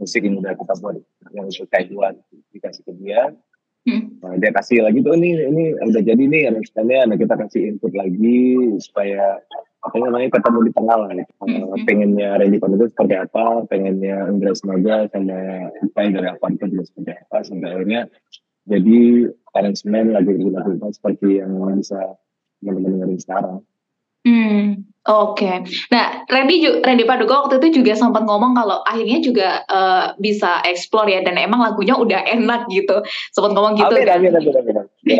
musik 0.00 0.24
yang 0.24 0.40
udah 0.40 0.54
kita 0.56 0.74
buat 0.80 0.96
yang 1.36 1.46
untuk 1.46 1.68
buat 1.92 2.14
dikasih 2.56 2.82
ke 2.88 2.92
dia 3.02 3.20
hmm. 3.86 4.02
nah, 4.24 4.34
dia 4.40 4.50
kasih 4.54 4.82
lagi 4.82 5.04
tuh 5.04 5.14
ini 5.18 5.36
ini 5.36 5.64
udah 5.76 6.02
jadi 6.02 6.22
nih 6.22 6.42
arrangementnya 6.48 7.00
nah 7.06 7.16
kita 7.18 7.34
kasih 7.36 7.60
input 7.76 7.92
lagi 7.92 8.40
supaya 8.80 9.38
apa 9.82 9.96
namanya 9.98 10.30
ketemu 10.30 10.58
di 10.70 10.72
tengah 10.78 10.96
lah 10.96 11.10
hmm. 11.10 11.82
pengennya 11.82 12.28
Randy 12.38 12.58
Pon 12.62 12.78
itu 12.78 12.86
seperti 12.86 13.14
apa 13.18 13.66
pengennya 13.66 14.30
Indra 14.30 14.54
Semoga 14.54 15.10
sama 15.10 15.68
Ipai 15.82 16.14
dari 16.14 16.28
apa 16.30 16.46
itu 16.54 16.86
seperti 16.86 17.10
apa 17.18 17.36
sampai 17.42 17.68
akhirnya 17.74 18.00
jadi 18.62 19.26
arrangement 19.52 20.16
lagu-lagu 20.16 20.92
seperti 20.92 21.40
yang 21.40 21.56
bisa 21.76 22.16
teman-teman 22.62 23.02
dengerin 23.02 23.20
sekarang. 23.20 23.56
Hmm, 24.22 24.86
oke. 25.02 25.34
Okay. 25.34 25.66
Nah, 25.90 26.22
Randy 26.30 26.62
Randy 26.86 27.02
Paduka 27.02 27.42
waktu 27.42 27.58
itu 27.58 27.82
juga 27.82 27.98
sempat 27.98 28.22
ngomong 28.22 28.54
kalau 28.54 28.78
akhirnya 28.86 29.18
juga 29.18 29.66
uh, 29.66 30.14
bisa 30.22 30.62
explore 30.62 31.10
ya 31.10 31.26
dan 31.26 31.34
emang 31.42 31.58
lagunya 31.58 31.98
udah 31.98 32.22
enak 32.30 32.70
gitu. 32.70 33.02
Sempat 33.34 33.50
ngomong 33.50 33.74
gitu. 33.74 33.90
Amin, 33.90 34.06
kan? 34.06 34.22
amin, 34.22 34.30
amin, 34.38 34.54
amin. 34.54 34.76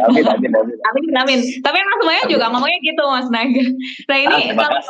Amin, 0.06 0.24
amin, 0.30 0.52
amin. 0.54 0.76
amin, 0.86 1.14
amin. 1.18 1.40
Tapi 1.66 1.76
emang 1.82 1.96
semuanya 1.98 2.24
juga 2.30 2.46
ngomongnya 2.54 2.78
gitu, 2.78 3.02
Mas 3.10 3.28
Naga. 3.34 3.64
Nah 4.06 4.18
ini 4.22 4.40
ah, 4.54 4.82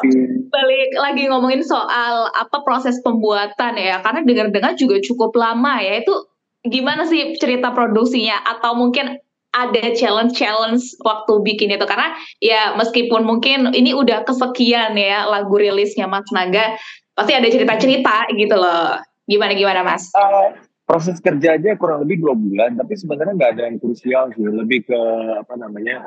balik 0.53 0.91
lagi 1.01 1.23
ngomongin 1.33 1.65
soal 1.65 2.29
apa 2.37 2.61
proses 2.69 3.01
pembuatan 3.01 3.81
ya, 3.81 4.05
karena 4.05 4.21
dengar-dengar 4.29 4.77
juga 4.77 5.01
cukup 5.01 5.33
lama 5.41 5.81
ya. 5.81 6.05
Itu 6.05 6.29
gimana 6.69 7.09
sih 7.09 7.33
cerita 7.41 7.73
produksinya 7.73 8.45
atau 8.45 8.77
mungkin 8.77 9.17
ada 9.53 9.93
challenge-challenge 9.93 10.83
waktu 11.05 11.33
bikin 11.45 11.77
itu. 11.77 11.85
Karena 11.85 12.17
ya 12.41 12.73
meskipun 12.75 13.23
mungkin 13.23 13.71
ini 13.77 13.93
udah 13.93 14.25
kesekian 14.25 14.97
ya 14.97 15.29
lagu 15.29 15.55
rilisnya 15.61 16.09
Mas 16.09 16.27
Naga 16.33 16.77
pasti 17.13 17.33
ada 17.37 17.49
cerita-cerita 17.49 18.33
gitu 18.33 18.57
loh. 18.57 18.99
Gimana 19.29 19.53
gimana 19.53 19.81
Mas? 19.85 20.09
Uh, 20.17 20.57
proses 20.89 21.21
kerja 21.21 21.61
aja 21.61 21.77
kurang 21.77 22.05
lebih 22.09 22.25
dua 22.25 22.35
bulan 22.35 22.75
tapi 22.81 22.97
sebenarnya 22.97 23.37
nggak 23.37 23.53
ada 23.57 23.63
yang 23.69 23.77
krusial 23.79 24.33
sih. 24.33 24.43
Lebih 24.43 24.89
ke 24.89 25.01
apa 25.37 25.55
namanya 25.61 26.01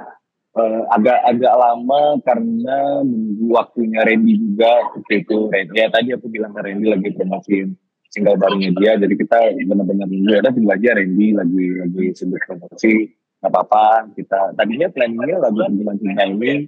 uh, 0.58 0.82
agak 0.98 1.22
agak 1.30 1.54
lama 1.54 2.18
karena 2.26 3.06
menunggu 3.06 3.48
waktunya 3.54 4.02
Randy 4.02 4.42
juga 4.42 4.90
itu. 5.14 5.54
Randy 5.54 5.78
ya 5.78 5.88
tadi 5.94 6.18
aku 6.18 6.28
bilang 6.34 6.52
ke 6.58 6.66
Randy 6.66 6.86
lagi 6.90 7.10
promosiin 7.14 7.78
single 8.10 8.42
barunya 8.42 8.74
dia. 8.74 8.98
Jadi 8.98 9.14
kita 9.22 9.38
benar-benar 9.70 10.10
ya 10.10 10.42
ada 10.42 10.50
aja 10.50 10.90
Randy 10.98 11.28
lagi 11.38 11.66
lagi 11.78 12.06
sebut 12.18 12.42
promosi 12.50 13.14
nggak 13.46 13.54
apa-apa 13.54 14.10
kita 14.18 14.58
tadinya 14.58 14.90
planningnya 14.90 15.38
lagu 15.38 15.62
bulan 15.62 15.96
cinta 16.02 16.24
ini 16.26 16.66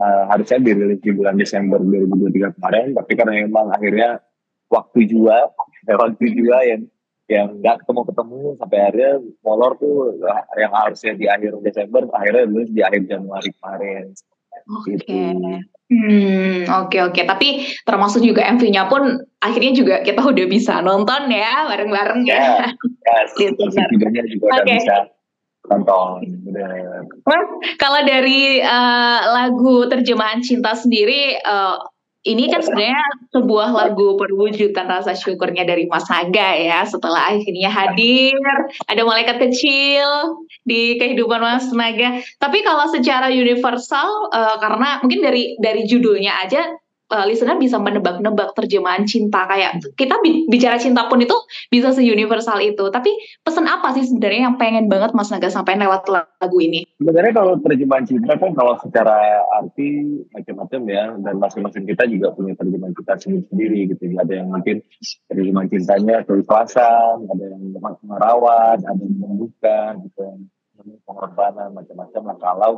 uh, 0.00 0.24
harusnya 0.32 0.58
dirilis 0.64 1.00
di 1.04 1.12
bulan 1.12 1.36
Desember 1.36 1.76
2023 1.76 2.56
kemarin 2.56 2.86
tapi 2.96 3.12
karena 3.12 3.32
memang 3.44 3.68
akhirnya 3.68 4.24
waktu 4.72 5.00
juga 5.12 5.52
ya, 5.84 5.94
waktu 6.00 6.24
juga 6.32 6.56
yang 6.64 6.82
yang 7.26 7.58
nggak 7.60 7.84
ketemu 7.84 8.00
ketemu 8.08 8.40
sampai 8.56 8.78
akhirnya 8.80 9.12
molor 9.44 9.72
tuh 9.76 10.16
yang 10.56 10.72
harusnya 10.72 11.12
di 11.18 11.26
akhir 11.28 11.52
Desember 11.60 12.08
akhirnya 12.16 12.48
rilis 12.48 12.70
di 12.72 12.80
akhir 12.80 13.04
Januari 13.04 13.52
kemarin 13.60 14.16
Oke. 14.66 14.98
Okay. 14.98 15.30
Gitu. 15.30 15.62
Hmm, 15.86 16.66
oke 16.66 16.90
okay, 16.90 17.00
oke. 17.06 17.14
Okay. 17.14 17.24
Tapi 17.30 17.48
termasuk 17.86 18.26
juga 18.26 18.42
MV-nya 18.42 18.90
pun 18.90 19.22
akhirnya 19.38 19.70
juga 19.70 19.94
kita 20.02 20.18
udah 20.18 20.46
bisa 20.50 20.82
nonton 20.82 21.30
ya 21.30 21.70
bareng-bareng 21.70 22.26
ya. 22.26 22.74
Yes, 23.06 23.30
yes. 23.38 23.54
videonya 23.86 24.24
juga 24.26 24.46
okay. 24.50 24.58
udah 24.58 24.64
bisa 24.66 24.96
nonton. 25.68 26.22
Mas, 27.26 27.48
kalau 27.76 28.00
dari 28.06 28.62
uh, 28.62 29.20
lagu 29.34 29.86
terjemahan 29.90 30.40
cinta 30.40 30.72
sendiri, 30.74 31.36
uh, 31.42 31.78
ini 32.26 32.50
kan 32.50 32.58
sebenarnya 32.58 33.02
sebuah 33.30 33.70
lagu 33.70 34.18
perwujudan 34.18 34.90
rasa 34.90 35.14
syukurnya 35.14 35.62
dari 35.62 35.86
Mas 35.86 36.10
Naga 36.10 36.58
ya 36.58 36.82
setelah 36.82 37.30
akhirnya 37.30 37.70
hadir 37.70 38.34
ada 38.90 39.02
malaikat 39.06 39.38
kecil 39.38 40.42
di 40.66 40.98
kehidupan 40.98 41.38
Mas 41.38 41.70
Naga. 41.70 42.18
Tapi 42.42 42.66
kalau 42.66 42.90
secara 42.90 43.30
universal 43.30 44.34
uh, 44.34 44.58
karena 44.58 44.98
mungkin 45.06 45.22
dari 45.22 45.54
dari 45.62 45.86
judulnya 45.86 46.34
aja 46.42 46.66
uh, 47.12 47.24
listener 47.26 47.58
bisa 47.58 47.78
menebak-nebak 47.78 48.54
terjemahan 48.58 49.06
cinta 49.06 49.46
kayak 49.46 49.82
kita 49.94 50.18
bicara 50.50 50.76
cinta 50.80 51.06
pun 51.06 51.22
itu 51.22 51.34
bisa 51.70 51.94
se-universal 51.94 52.58
itu. 52.62 52.84
Tapi 52.90 53.10
pesan 53.42 53.66
apa 53.70 53.94
sih 53.94 54.06
sebenarnya 54.06 54.50
yang 54.50 54.56
pengen 54.58 54.86
banget 54.90 55.14
Mas 55.14 55.30
Naga 55.30 55.50
sampaikan 55.50 55.86
lewat 55.86 56.08
lagu 56.10 56.58
ini? 56.58 56.86
Sebenarnya 56.98 57.32
kalau 57.34 57.54
terjemahan 57.62 58.04
cinta 58.06 58.34
kan 58.38 58.50
kalau 58.54 58.74
secara 58.82 59.42
arti 59.62 60.22
macam-macam 60.34 60.80
ya 60.86 61.04
dan 61.22 61.34
masing-masing 61.38 61.84
kita 61.86 62.04
juga 62.10 62.34
punya 62.34 62.54
terjemahan 62.58 62.94
cinta 62.96 63.14
sendiri-sendiri 63.20 63.78
gitu. 63.94 64.02
Ada 64.16 64.32
yang 64.42 64.48
mungkin 64.50 64.82
terjemahan 65.30 65.68
cintanya 65.70 66.16
keikhlasan, 66.26 67.16
ada 67.30 67.44
yang 67.44 67.62
merawat, 68.06 68.80
ada 68.82 69.02
yang 69.02 69.18
membuka, 69.18 69.98
gitu, 70.02 70.46
pengorbanan 71.06 71.74
macam-macam. 71.74 72.22
Nah 72.26 72.38
kalau 72.38 72.72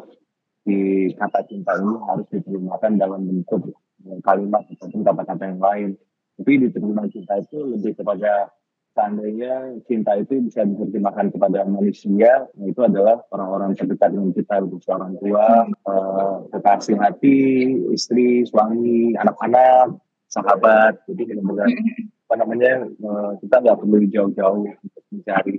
di 0.68 1.08
kata 1.16 1.40
cinta 1.48 1.72
ini 1.80 1.96
harus 2.04 2.26
diterjemahkan 2.28 3.00
dalam 3.00 3.24
bentuk 3.24 3.72
kalimat 4.24 4.62
ataupun 4.68 5.00
kata-kata 5.04 5.44
yang 5.48 5.62
lain. 5.62 5.90
Tapi 6.38 6.52
diterima 6.62 7.02
cinta 7.10 7.34
itu 7.42 7.58
lebih 7.66 7.98
kepada 7.98 8.52
seandainya 8.98 9.78
cinta 9.86 10.18
itu 10.18 10.42
bisa 10.42 10.66
diterjemahkan 10.66 11.30
kepada 11.30 11.62
manusia, 11.70 12.50
itu 12.58 12.80
adalah 12.82 13.22
orang-orang 13.30 13.78
terdekat 13.78 14.10
dengan 14.10 14.34
kita, 14.34 14.58
berupa 14.66 14.90
orang 14.98 15.14
tua, 15.22 15.46
eh, 16.50 16.96
hati, 16.98 17.38
istri, 17.94 18.42
suami, 18.42 19.14
anak-anak, 19.14 19.94
sahabat. 20.26 20.98
Jadi 21.06 21.22
benar-benar 21.30 21.68
apa 22.28 22.34
namanya 22.44 22.72
eh, 22.90 23.30
kita 23.46 23.56
nggak 23.62 23.78
perlu 23.78 23.98
jauh-jauh 24.10 24.66
untuk 24.66 25.04
mencari 25.14 25.56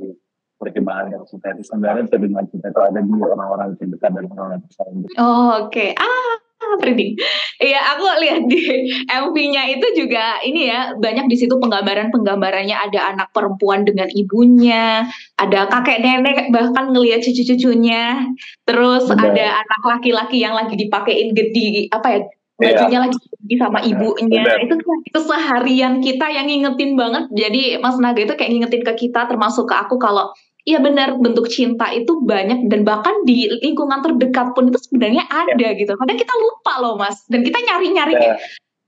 percobaan 0.60 1.08
yang 1.16 1.24
cinta 1.24 1.56
itu 1.56 1.64
sebenarnya 1.64 2.04
terjemahan 2.12 2.48
cinta 2.52 2.68
itu 2.68 2.82
ada 2.84 3.00
di 3.00 3.16
orang-orang 3.16 3.80
terdekat 3.80 4.12
dan 4.12 4.28
orang-orang 4.28 4.60
tersayang. 4.68 4.98
Oh, 5.16 5.64
Oke, 5.64 5.72
okay. 5.72 5.90
ah 5.96 6.36
merinding. 6.80 7.16
Iya, 7.60 7.80
aku 7.96 8.04
lihat 8.20 8.42
di 8.52 8.60
MV-nya 9.08 9.64
itu 9.80 9.88
juga 9.96 10.40
ini 10.44 10.68
ya 10.68 10.94
banyak 10.96 11.32
di 11.32 11.36
situ 11.40 11.56
penggambaran-penggambarannya 11.56 12.76
ada 12.76 13.16
anak 13.16 13.28
perempuan 13.32 13.88
dengan 13.88 14.12
ibunya, 14.12 15.08
ada 15.40 15.60
kakek 15.72 16.04
nenek 16.04 16.52
bahkan 16.52 16.92
ngelihat 16.92 17.24
cucu-cucunya. 17.24 18.28
Terus 18.68 19.08
Benar. 19.08 19.32
ada 19.32 19.46
anak 19.64 19.82
laki-laki 19.98 20.44
yang 20.44 20.56
lagi 20.56 20.76
dipakein 20.76 21.32
gede 21.32 21.88
apa 21.96 22.08
ya 22.12 22.22
bajunya 22.60 23.00
yeah. 23.00 23.04
lagi 23.08 23.56
sama 23.56 23.80
ibunya 23.88 24.44
Benar. 24.44 24.68
itu 24.68 24.76
itu 25.08 25.20
seharian 25.24 26.04
kita 26.04 26.28
yang 26.28 26.46
ngingetin 26.52 27.00
banget 27.00 27.32
jadi 27.32 27.80
Mas 27.80 27.96
Naga 28.04 28.20
itu 28.20 28.36
kayak 28.36 28.52
ngingetin 28.52 28.84
ke 28.84 28.94
kita 29.08 29.32
termasuk 29.32 29.72
ke 29.72 29.76
aku 29.80 29.96
kalau 29.96 30.36
Iya 30.68 30.84
benar 30.84 31.16
bentuk 31.16 31.48
cinta 31.48 31.88
itu 31.96 32.20
banyak 32.20 32.68
dan 32.68 32.84
bahkan 32.84 33.24
di 33.24 33.48
lingkungan 33.64 34.04
terdekat 34.04 34.52
pun 34.52 34.68
itu 34.68 34.80
sebenarnya 34.92 35.24
iya. 35.24 35.40
ada 35.48 35.68
ya. 35.72 35.80
gitu. 35.80 35.96
Kadang 35.96 36.18
kita 36.20 36.34
lupa 36.36 36.74
loh 36.84 36.94
mas 37.00 37.24
dan 37.32 37.48
kita 37.48 37.58
nyari-nyari 37.64 38.14
ya. 38.20 38.36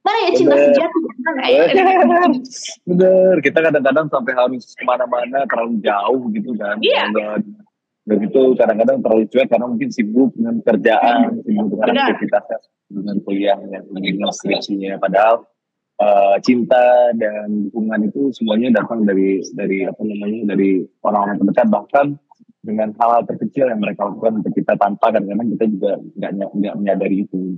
mana 0.02 0.18
ya 0.26 0.32
cinta 0.34 0.56
bener. 0.58 0.66
sejati 0.74 0.98
mana 1.22 1.44
ya? 1.48 1.62
bener 2.90 3.36
kita 3.40 3.60
kadang-kadang 3.62 4.06
sampai 4.12 4.34
harus 4.36 4.74
ke 4.76 4.84
mana-mana 4.84 5.48
terlalu 5.48 5.80
jauh 5.80 6.22
gitu 6.36 6.52
kan. 6.60 6.76
Iya. 6.84 7.08
Begitu 8.02 8.42
kadang-kadang 8.58 8.98
terlalu 9.00 9.24
cuek 9.30 9.48
karena 9.48 9.66
mungkin 9.70 9.90
sibuk 9.94 10.34
dengan 10.36 10.60
kerjaan, 10.66 11.40
sibuk 11.46 11.66
dengan 11.72 11.96
aktivitasnya, 12.12 12.58
dengan 12.90 13.16
kuliahnya, 13.24 13.80
dengan 13.88 14.34
skripsinya. 14.34 14.98
Padahal 15.00 15.46
uh, 16.02 16.36
cinta 16.42 17.14
dan 17.16 17.70
dukungan 17.70 18.10
itu 18.10 18.34
semuanya 18.34 18.82
datang 18.82 19.06
dari 19.06 19.46
dari 19.54 19.86
apa 19.86 20.02
namanya 20.02 20.58
dari 20.58 20.82
orang-orang 21.06 21.38
terdekat 21.46 21.68
bahkan 21.70 22.08
dengan 22.62 22.94
hal-hal 22.98 23.26
terkecil 23.26 23.70
yang 23.70 23.82
mereka 23.82 24.06
lakukan 24.10 24.42
untuk 24.42 24.54
kita 24.54 24.74
tanpa 24.78 25.14
kadang-kadang 25.14 25.50
kita 25.58 25.66
juga 25.70 25.92
nggak 26.18 26.32
nggak 26.58 26.76
menyadari 26.78 27.26
itu. 27.26 27.58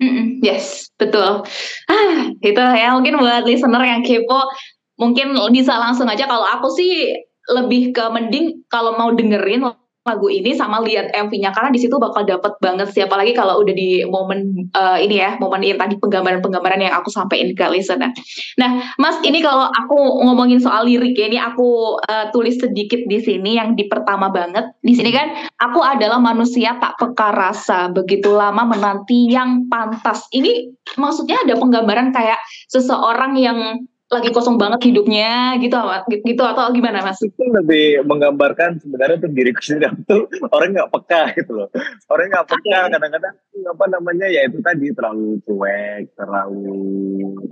Mm-mm, 0.00 0.40
yes, 0.40 0.88
betul. 0.96 1.44
Ah, 1.86 2.32
itu 2.40 2.56
ya 2.56 2.96
mungkin 2.96 3.20
buat 3.20 3.44
listener 3.44 3.84
yang 3.84 4.00
kepo 4.00 4.48
mungkin 4.96 5.36
bisa 5.52 5.76
langsung 5.76 6.08
aja 6.08 6.24
kalau 6.24 6.44
aku 6.44 6.72
sih 6.72 7.20
lebih 7.52 7.92
ke 7.92 8.04
mending 8.12 8.64
kalau 8.68 8.96
mau 8.96 9.12
dengerin 9.12 9.64
lagu 10.00 10.32
ini 10.32 10.56
sama 10.56 10.80
lihat 10.80 11.12
MV-nya 11.12 11.52
karena 11.52 11.68
di 11.68 11.76
situ 11.76 12.00
bakal 12.00 12.24
dapet 12.24 12.56
banget 12.64 12.88
sih 12.88 13.04
apalagi 13.04 13.36
kalau 13.36 13.60
udah 13.60 13.74
di 13.76 14.00
momen 14.08 14.72
uh, 14.72 14.96
ini 14.96 15.20
ya 15.20 15.36
momen 15.36 15.60
yang 15.60 15.76
tadi 15.76 16.00
penggambaran-penggambaran 16.00 16.80
yang 16.80 16.96
aku 16.96 17.12
sampaikan 17.12 17.52
ke 17.52 17.64
listener. 17.68 18.08
Nah, 18.56 18.96
Mas 18.96 19.20
ini 19.20 19.44
kalau 19.44 19.68
aku 19.68 20.24
ngomongin 20.24 20.56
soal 20.56 20.88
lirik 20.88 21.20
ya 21.20 21.28
ini 21.28 21.36
aku 21.36 22.00
uh, 22.00 22.32
tulis 22.32 22.56
sedikit 22.56 23.04
di 23.04 23.20
sini 23.20 23.60
yang 23.60 23.76
di 23.76 23.84
pertama 23.92 24.32
banget. 24.32 24.72
Di 24.80 24.96
sini 24.96 25.12
kan 25.12 25.36
aku 25.60 25.84
adalah 25.84 26.16
manusia 26.16 26.80
tak 26.80 26.96
peka 26.96 27.28
rasa 27.36 27.92
begitu 27.92 28.32
lama 28.32 28.64
menanti 28.64 29.28
yang 29.28 29.68
pantas. 29.68 30.24
Ini 30.32 30.72
maksudnya 30.96 31.44
ada 31.44 31.60
penggambaran 31.60 32.08
kayak 32.08 32.40
seseorang 32.72 33.36
yang 33.36 33.84
lagi 34.10 34.34
kosong 34.34 34.58
banget 34.58 34.90
hidupnya 34.90 35.54
gitu 35.62 35.78
gitu 36.26 36.42
atau 36.42 36.74
gimana 36.74 36.98
mas? 36.98 37.22
Itu 37.22 37.46
lebih 37.46 38.02
menggambarkan 38.02 38.82
sebenarnya 38.82 39.22
tuh 39.22 39.30
diriku 39.30 39.62
sendiri 39.62 39.94
tuh 40.10 40.26
orang 40.50 40.74
nggak 40.74 40.90
peka 40.90 41.22
gitu 41.38 41.52
loh 41.54 41.68
orang 42.10 42.26
nggak 42.34 42.46
peka 42.50 42.78
kadang-kadang 42.90 43.34
apa 43.70 43.84
namanya 43.86 44.26
ya 44.26 44.50
itu 44.50 44.58
tadi 44.58 44.90
terlalu 44.90 45.38
cuek 45.46 46.10
terlalu 46.18 46.82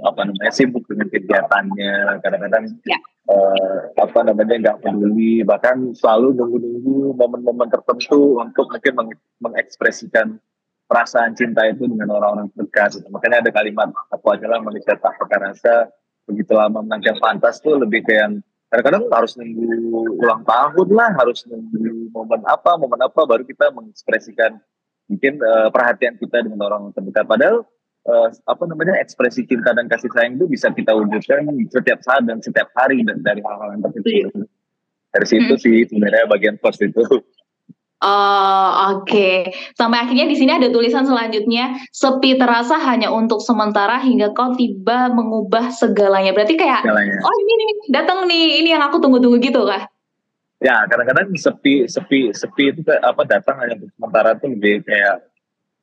apa 0.02 0.20
namanya 0.26 0.50
sibuk 0.50 0.82
dengan 0.90 1.06
kegiatannya 1.14 1.92
kadang-kadang 2.26 2.64
ya. 2.82 2.98
uh, 3.30 3.78
apa 3.94 4.18
namanya 4.26 4.54
nggak 4.58 4.78
peduli 4.82 5.46
bahkan 5.46 5.94
selalu 5.94 6.34
nunggu-nunggu 6.34 7.14
momen-momen 7.14 7.70
tertentu 7.70 8.42
untuk 8.42 8.66
mungkin 8.66 8.92
meng 8.98 9.10
mengekspresikan 9.46 10.42
perasaan 10.88 11.36
cinta 11.36 11.68
itu 11.68 11.84
dengan 11.84 12.16
orang-orang 12.16 12.48
terdekat. 12.56 13.04
Makanya 13.12 13.44
ada 13.44 13.50
kalimat 13.52 13.92
aku 14.08 14.26
adalah 14.32 14.58
manusia 14.58 14.96
tak 14.96 15.20
peka 15.20 15.36
rasa 15.36 15.74
begitu 16.28 16.52
lama 16.52 16.84
menanti 16.84 17.08
pantas 17.16 17.58
tuh 17.64 17.80
lebih 17.80 18.04
kayak 18.04 18.20
yang 18.20 18.34
kadang-kadang 18.68 19.04
harus 19.08 19.32
nunggu 19.40 20.20
ulang 20.20 20.44
tahun 20.44 20.88
lah, 20.92 21.10
harus 21.16 21.40
nunggu 21.48 22.12
momen 22.12 22.40
apa, 22.44 22.76
momen 22.76 23.00
apa 23.00 23.20
baru 23.24 23.42
kita 23.48 23.72
mengekspresikan 23.72 24.60
mungkin 25.08 25.40
uh, 25.40 25.72
perhatian 25.72 26.20
kita 26.20 26.44
dengan 26.44 26.68
orang 26.68 26.92
terdekat. 26.92 27.24
Padahal 27.24 27.64
uh, 28.04 28.28
apa 28.28 28.62
namanya 28.68 29.00
ekspresi 29.00 29.48
cinta 29.48 29.72
dan 29.72 29.88
kasih 29.88 30.12
sayang 30.12 30.36
itu 30.36 30.44
bisa 30.44 30.68
kita 30.68 30.92
wujudkan 30.92 31.48
setiap 31.72 32.04
saat 32.04 32.28
dan 32.28 32.44
setiap 32.44 32.68
hari 32.76 33.00
dan 33.08 33.24
dari 33.24 33.40
hal-hal 33.40 33.72
yang 33.72 33.82
terkecil. 33.88 34.28
Iya. 34.28 34.44
Dari 35.08 35.26
situ 35.26 35.54
hmm. 35.56 35.62
sih 35.64 35.76
sebenarnya 35.88 36.28
bagian 36.28 36.60
post 36.60 36.84
itu. 36.84 37.00
Oh, 37.98 38.70
oke. 38.94 39.10
Okay. 39.10 39.50
Sampai 39.74 40.06
akhirnya 40.06 40.30
di 40.30 40.38
sini 40.38 40.54
ada 40.54 40.70
tulisan 40.70 41.02
selanjutnya, 41.02 41.82
sepi 41.90 42.38
terasa 42.38 42.78
hanya 42.78 43.10
untuk 43.10 43.42
sementara 43.42 43.98
hingga 43.98 44.30
kau 44.38 44.54
tiba 44.54 45.10
mengubah 45.10 45.74
segalanya. 45.74 46.30
Berarti 46.30 46.54
kayak, 46.54 46.86
segalanya. 46.86 47.18
oh 47.26 47.34
ini 47.42 47.52
nih, 47.58 47.68
datang 47.90 48.18
nih, 48.30 48.62
ini 48.62 48.68
yang 48.70 48.86
aku 48.86 49.02
tunggu-tunggu 49.02 49.42
gitu 49.42 49.66
kah? 49.66 49.90
Ya, 50.62 50.86
kadang-kadang 50.86 51.34
sepi, 51.34 51.90
sepi, 51.90 52.30
sepi 52.30 52.70
itu 52.70 52.82
apa 52.86 53.22
datang 53.26 53.62
hanya 53.62 53.78
untuk 53.82 53.90
sementara 53.94 54.38
itu 54.38 54.46
lebih 54.46 54.86
kayak, 54.86 55.16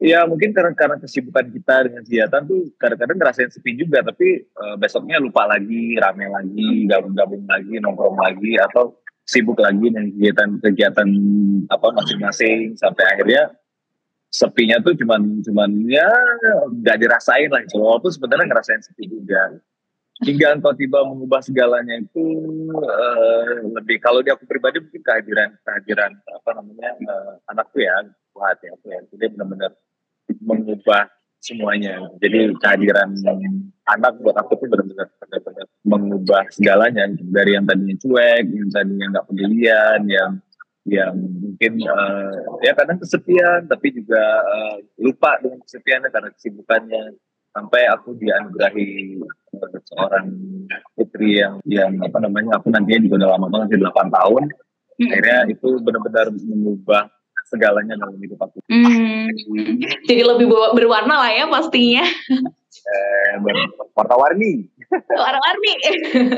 ya 0.03 0.27
mungkin 0.27 0.51
karena 0.51 0.72
karena 0.75 1.00
kesibukan 1.00 1.48
kita 1.48 1.75
dengan 1.88 2.03
kegiatan 2.03 2.41
tuh 2.43 2.60
kadang-kadang 2.79 3.17
ngerasain 3.19 3.51
sepi 3.51 3.75
juga, 3.75 4.03
tapi 4.03 4.43
uh, 4.55 4.75
besoknya 4.79 5.19
lupa 5.19 5.48
lagi, 5.48 5.95
rame 6.00 6.27
lagi, 6.27 6.88
gabung-gabung 6.91 7.43
lagi, 7.48 7.75
nongkrong 7.79 8.19
lagi, 8.19 8.55
atau 8.60 9.00
sibuk 9.25 9.58
lagi 9.58 9.89
dengan 9.89 10.05
kegiatan-kegiatan 10.13 11.10
apa 11.74 11.88
masing-masing 11.98 12.77
sampai 12.77 13.03
akhirnya 13.10 13.51
sepinya 14.29 14.77
tuh 14.84 14.94
cuman 14.94 15.41
cuman 15.41 15.70
ya 15.89 16.08
nggak 16.70 16.98
dirasain 17.01 17.50
lah. 17.50 17.65
Itu 17.65 17.82
walaupun 17.82 18.13
sebenarnya 18.13 18.46
ngerasain 18.53 18.86
sepi 18.86 19.10
juga. 19.10 19.58
Hingga 20.24 20.55
engkau 20.55 20.72
tiba 20.72 21.03
mengubah 21.03 21.44
segalanya 21.44 22.00
itu 22.00 22.24
uh, 22.72 23.67
lebih 23.75 24.00
kalau 24.00 24.24
di 24.24 24.32
aku 24.32 24.48
pribadi 24.48 24.79
mungkin 24.79 25.03
kehadiran 25.03 25.51
kehadiran 25.60 26.15
apa 26.32 26.50
namanya 26.55 26.96
uh, 27.03 27.51
anakku 27.51 27.84
ya 27.84 28.08
buat 28.32 28.55
ya 28.63 28.72
aku 28.79 28.96
ya. 28.96 29.00
Jadi 29.12 29.25
benar-benar 29.36 29.75
mengubah 30.39 31.12
semuanya. 31.46 32.02
Jadi 32.18 32.58
kehadiran 32.58 33.14
anak 33.86 34.18
buat 34.18 34.34
aku 34.42 34.58
tuh 34.58 34.68
benar-benar 34.68 35.08
benar-benar 35.22 35.68
mengubah 35.86 36.44
segalanya. 36.50 37.06
Dari 37.22 37.54
yang 37.54 37.70
tadinya 37.70 37.96
cuek, 38.02 38.46
yang 38.50 38.70
tadinya 38.74 39.06
nggak 39.14 39.28
pedulian, 39.30 40.00
yang 40.10 40.32
yang 40.86 41.14
mungkin 41.18 41.82
uh, 41.86 42.62
ya 42.62 42.78
kadang 42.78 43.02
kesepian 43.02 43.66
tapi 43.66 43.90
juga 43.90 44.22
uh, 44.46 44.78
lupa 45.02 45.38
dengan 45.42 45.62
kesepiannya 45.62 46.10
karena 46.10 46.30
kesibukannya. 46.34 47.04
Sampai 47.56 47.88
aku 47.88 48.20
dianugerahi 48.20 49.22
uh, 49.22 49.78
seorang 49.94 50.28
putri 50.98 51.40
yang 51.40 51.62
yang 51.64 51.94
apa 52.02 52.18
namanya 52.20 52.60
aku 52.60 52.74
nantinya 52.74 53.06
juga 53.06 53.16
udah 53.24 53.30
lama 53.38 53.48
banget 53.54 53.78
di 53.78 53.86
8 53.86 54.18
tahun. 54.18 54.44
Hmm. 54.96 55.12
akhirnya 55.12 55.40
itu 55.52 55.70
benar-benar 55.84 56.32
mengubah 56.32 57.12
segalanya 57.55 57.95
dalam 57.95 58.19
hidup 58.19 58.39
aku. 58.43 58.59
Hmm, 58.67 59.31
jadi 60.05 60.21
lebih 60.27 60.51
berwarna 60.51 61.15
lah 61.24 61.31
ya 61.31 61.47
pastinya. 61.47 62.03
eh, 62.85 63.33
warna-warni. 63.97 64.67
Warna-warni. 64.93 65.74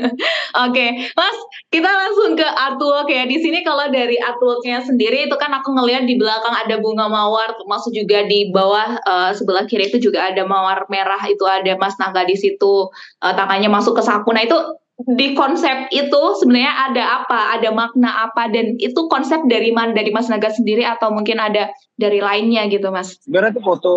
Oke, 0.64 0.86
Mas, 1.12 1.38
kita 1.68 1.90
langsung 1.90 2.38
ke 2.38 2.46
artwork 2.46 3.12
ya. 3.12 3.28
Di 3.28 3.38
sini 3.42 3.60
kalau 3.60 3.90
dari 3.92 4.16
artworknya 4.16 4.80
sendiri 4.86 5.28
itu 5.28 5.36
kan 5.36 5.52
aku 5.52 5.76
ngelihat 5.76 6.08
di 6.08 6.16
belakang 6.16 6.54
ada 6.56 6.80
bunga 6.80 7.10
mawar, 7.10 7.52
termasuk 7.60 7.92
juga 7.92 8.24
di 8.24 8.48
bawah 8.48 8.96
uh, 9.04 9.30
sebelah 9.36 9.68
kiri 9.68 9.92
itu 9.92 10.10
juga 10.10 10.32
ada 10.32 10.42
mawar 10.48 10.88
merah. 10.88 11.20
Itu 11.28 11.44
ada 11.44 11.76
Mas 11.76 11.98
Naga 12.00 12.24
di 12.24 12.38
situ, 12.38 12.88
uh, 13.20 13.34
tangannya 13.36 13.68
masuk 13.68 14.00
ke 14.00 14.02
saku. 14.02 14.32
Nah 14.32 14.48
itu 14.48 14.58
di 14.98 15.30
konsep 15.38 15.86
itu 15.94 16.20
sebenarnya 16.42 16.90
ada 16.90 17.04
apa, 17.22 17.54
ada 17.54 17.70
makna 17.70 18.26
apa, 18.26 18.50
dan 18.50 18.74
itu 18.82 19.06
konsep 19.06 19.38
dari 19.46 19.70
mana, 19.70 19.94
dari 19.94 20.10
Mas 20.10 20.26
Naga 20.26 20.50
sendiri 20.50 20.82
atau 20.82 21.14
mungkin 21.14 21.38
ada 21.38 21.70
dari 21.94 22.18
lainnya 22.18 22.66
gitu, 22.66 22.90
Mas? 22.90 23.14
Sebenarnya 23.22 23.54
itu 23.54 23.62
foto 23.62 23.92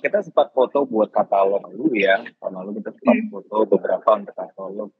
kita 0.00 0.24
sempat 0.24 0.48
foto 0.56 0.88
buat 0.88 1.12
katalog 1.12 1.68
dulu 1.68 1.92
ya, 1.92 2.24
tahun 2.40 2.56
lalu 2.56 2.80
kita 2.80 2.96
sempat 2.96 3.16
hmm. 3.20 3.28
foto 3.36 3.56
beberapa 3.68 4.08
untuk 4.16 4.32
katalog, 4.32 4.90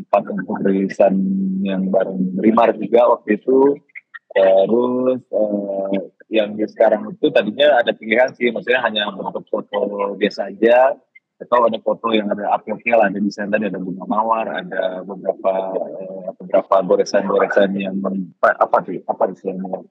sempat 0.00 0.22
untuk 0.32 0.56
rilisan 0.64 1.14
yang 1.60 1.92
baru 1.92 2.16
Rimar 2.40 2.72
juga 2.80 3.20
waktu 3.20 3.36
itu, 3.36 3.76
terus 4.32 5.20
eh, 5.28 6.00
yang 6.32 6.56
sekarang 6.56 7.12
itu 7.12 7.28
tadinya 7.28 7.84
ada 7.84 7.92
pilihan 7.92 8.32
sih, 8.32 8.48
maksudnya 8.48 8.80
hanya 8.80 9.12
untuk 9.12 9.44
foto 9.52 10.16
biasa 10.16 10.48
aja, 10.56 10.96
atau 11.34 11.66
ada 11.66 11.78
foto 11.82 12.14
yang 12.14 12.30
ada 12.30 12.54
lah 12.54 13.06
ada 13.10 13.18
desain 13.18 13.50
tadi 13.50 13.66
ada 13.66 13.82
bunga 13.82 14.06
mawar 14.06 14.46
ada 14.46 15.02
beberapa 15.02 15.52
uh, 15.74 16.30
beberapa 16.38 16.74
goresan-goresan 16.86 17.74
yang 17.74 17.98
apa 18.38 18.76
sih 18.86 19.02
apa 19.02 19.22
istilahnya? 19.34 19.82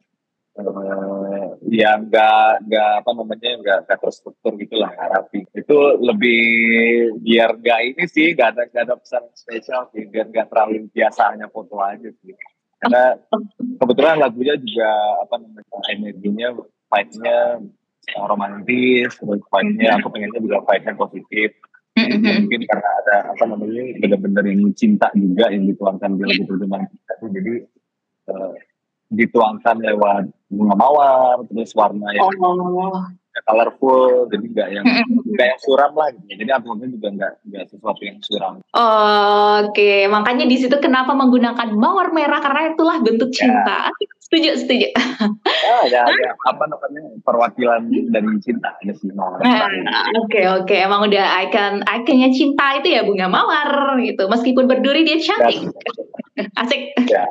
Uh, 0.53 1.57
yang 1.65 2.05
enggak 2.05 2.61
enggak 2.61 2.91
apa 3.01 3.09
namanya 3.17 3.51
enggak 3.57 3.77
enggak 3.83 3.99
terstruktur 4.05 4.53
gitulah 4.61 4.93
rapi. 4.93 5.43
Itu 5.51 5.97
lebih 5.97 6.41
biar 7.25 7.57
enggak 7.57 7.79
ini 7.91 8.03
sih 8.05 8.37
enggak 8.37 8.55
ada 8.55 8.61
enggak 8.69 8.83
ada 8.87 8.95
pesan 9.01 9.23
spesial 9.33 9.89
sih 9.91 10.05
biar 10.07 10.29
enggak 10.29 10.47
terlalu 10.53 10.87
biasanya 10.93 11.49
foto 11.49 11.81
aja 11.81 12.07
sih. 12.21 12.37
Karena 12.77 13.17
kebetulan 13.81 14.21
lagunya 14.21 14.55
juga 14.61 14.89
apa 15.25 15.35
namanya 15.41 15.79
energinya 15.89 16.47
vibe-nya 16.91 17.37
romantis 18.15 19.15
terus 19.15 19.41
fight-nya 19.47 19.99
aku 19.99 20.11
pengennya 20.11 20.39
juga 20.43 20.59
fight-nya 20.67 20.93
positif 20.95 21.55
mm-hmm. 21.97 22.45
mungkin 22.45 22.61
karena 22.67 22.89
ada 23.05 23.15
apa 23.31 23.43
namanya 23.47 23.83
benar-benar 24.01 24.43
yang 24.47 24.61
cinta 24.75 25.07
juga 25.15 25.49
yang 25.49 25.69
dituangkan 25.69 26.17
di 26.19 26.23
lagu 26.25 26.43
terjemahan 26.49 26.87
kita 26.89 27.13
jadi 27.31 27.53
uh, 28.29 28.53
dituangkan 29.13 29.77
lewat 29.77 30.23
bunga 30.49 30.75
mawar 30.77 31.35
terus 31.49 31.73
warna 31.77 32.09
yang 32.13 32.29
oh. 32.41 33.05
colorful 33.45 34.29
jadi 34.29 34.45
nggak 34.45 34.69
yang 34.77 34.85
nggak 35.33 35.47
yang 35.53 35.59
suram 35.61 35.93
lah 35.97 36.09
gitu. 36.13 36.37
jadi 36.37 36.51
albumnya 36.53 36.87
juga 36.89 37.07
nggak 37.13 37.33
nggak 37.49 37.63
sesuatu 37.69 38.01
yang 38.05 38.17
suram 38.21 38.61
oh, 38.61 38.81
oke 39.65 39.73
okay. 39.73 40.05
makanya 40.09 40.45
di 40.45 40.57
situ 40.57 40.77
kenapa 40.81 41.13
menggunakan 41.17 41.73
mawar 41.73 42.13
merah 42.13 42.41
karena 42.41 42.73
itulah 42.73 42.97
bentuk 43.01 43.33
ya. 43.33 43.37
cinta 43.45 43.89
setuju 44.23 44.49
setuju. 44.55 44.87
Ya, 45.63 45.77
ya, 45.87 46.03
ya 46.07 46.31
apa 46.47 46.63
namanya? 46.67 47.01
Perwakilan 47.23 47.91
dari 48.11 48.27
cinta 48.39 48.71
ada 48.75 48.93
sih 48.95 49.11
mawar 49.11 49.39
nah, 49.43 50.07
oke 50.23 50.41
oke. 50.63 50.75
Emang 50.75 51.07
udah 51.11 51.25
icon 51.47 51.83
ikonnya 51.83 52.29
cinta 52.31 52.79
itu 52.79 52.95
ya 52.95 53.03
bunga 53.03 53.27
mawar 53.27 53.99
gitu. 53.99 54.25
Meskipun 54.31 54.65
berduri 54.65 55.03
dia 55.03 55.19
cantik. 55.19 55.69
Ya. 56.39 56.49
asik. 56.63 56.81
Ya. 57.07 57.23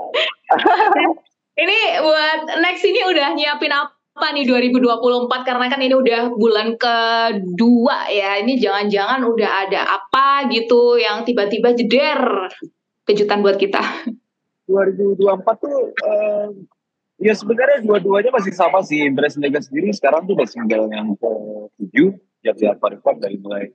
ini 1.62 1.78
buat 2.00 2.40
next 2.60 2.84
ini 2.86 3.00
udah 3.08 3.34
nyiapin 3.34 3.72
apa 3.72 4.26
nih 4.36 4.44
2024 4.44 5.48
karena 5.48 5.66
kan 5.72 5.80
ini 5.80 5.94
udah 5.96 6.20
bulan 6.36 6.76
kedua 6.76 8.12
ya. 8.12 8.38
Ini 8.40 8.60
jangan-jangan 8.60 9.24
udah 9.24 9.50
ada 9.68 9.80
apa 9.96 10.48
gitu 10.52 11.00
yang 11.00 11.24
tiba-tiba 11.24 11.72
jeder. 11.72 12.52
Kejutan 13.02 13.42
buat 13.42 13.58
kita. 13.58 13.82
2024 14.70 15.18
tuh 15.58 15.90
uh, 16.06 16.48
Ya 17.22 17.38
sebenarnya 17.38 17.86
dua-duanya 17.86 18.34
masih 18.34 18.50
sama 18.50 18.82
sih. 18.82 19.06
Indres 19.06 19.38
Lega 19.38 19.62
sendiri 19.62 19.94
sekarang 19.94 20.26
tuh 20.26 20.34
udah 20.34 20.48
single 20.50 20.90
yang 20.90 21.14
ke-7. 21.14 22.18
Siap-siap 22.42 22.82
Record 22.82 23.22
dari 23.22 23.38
mulai 23.38 23.70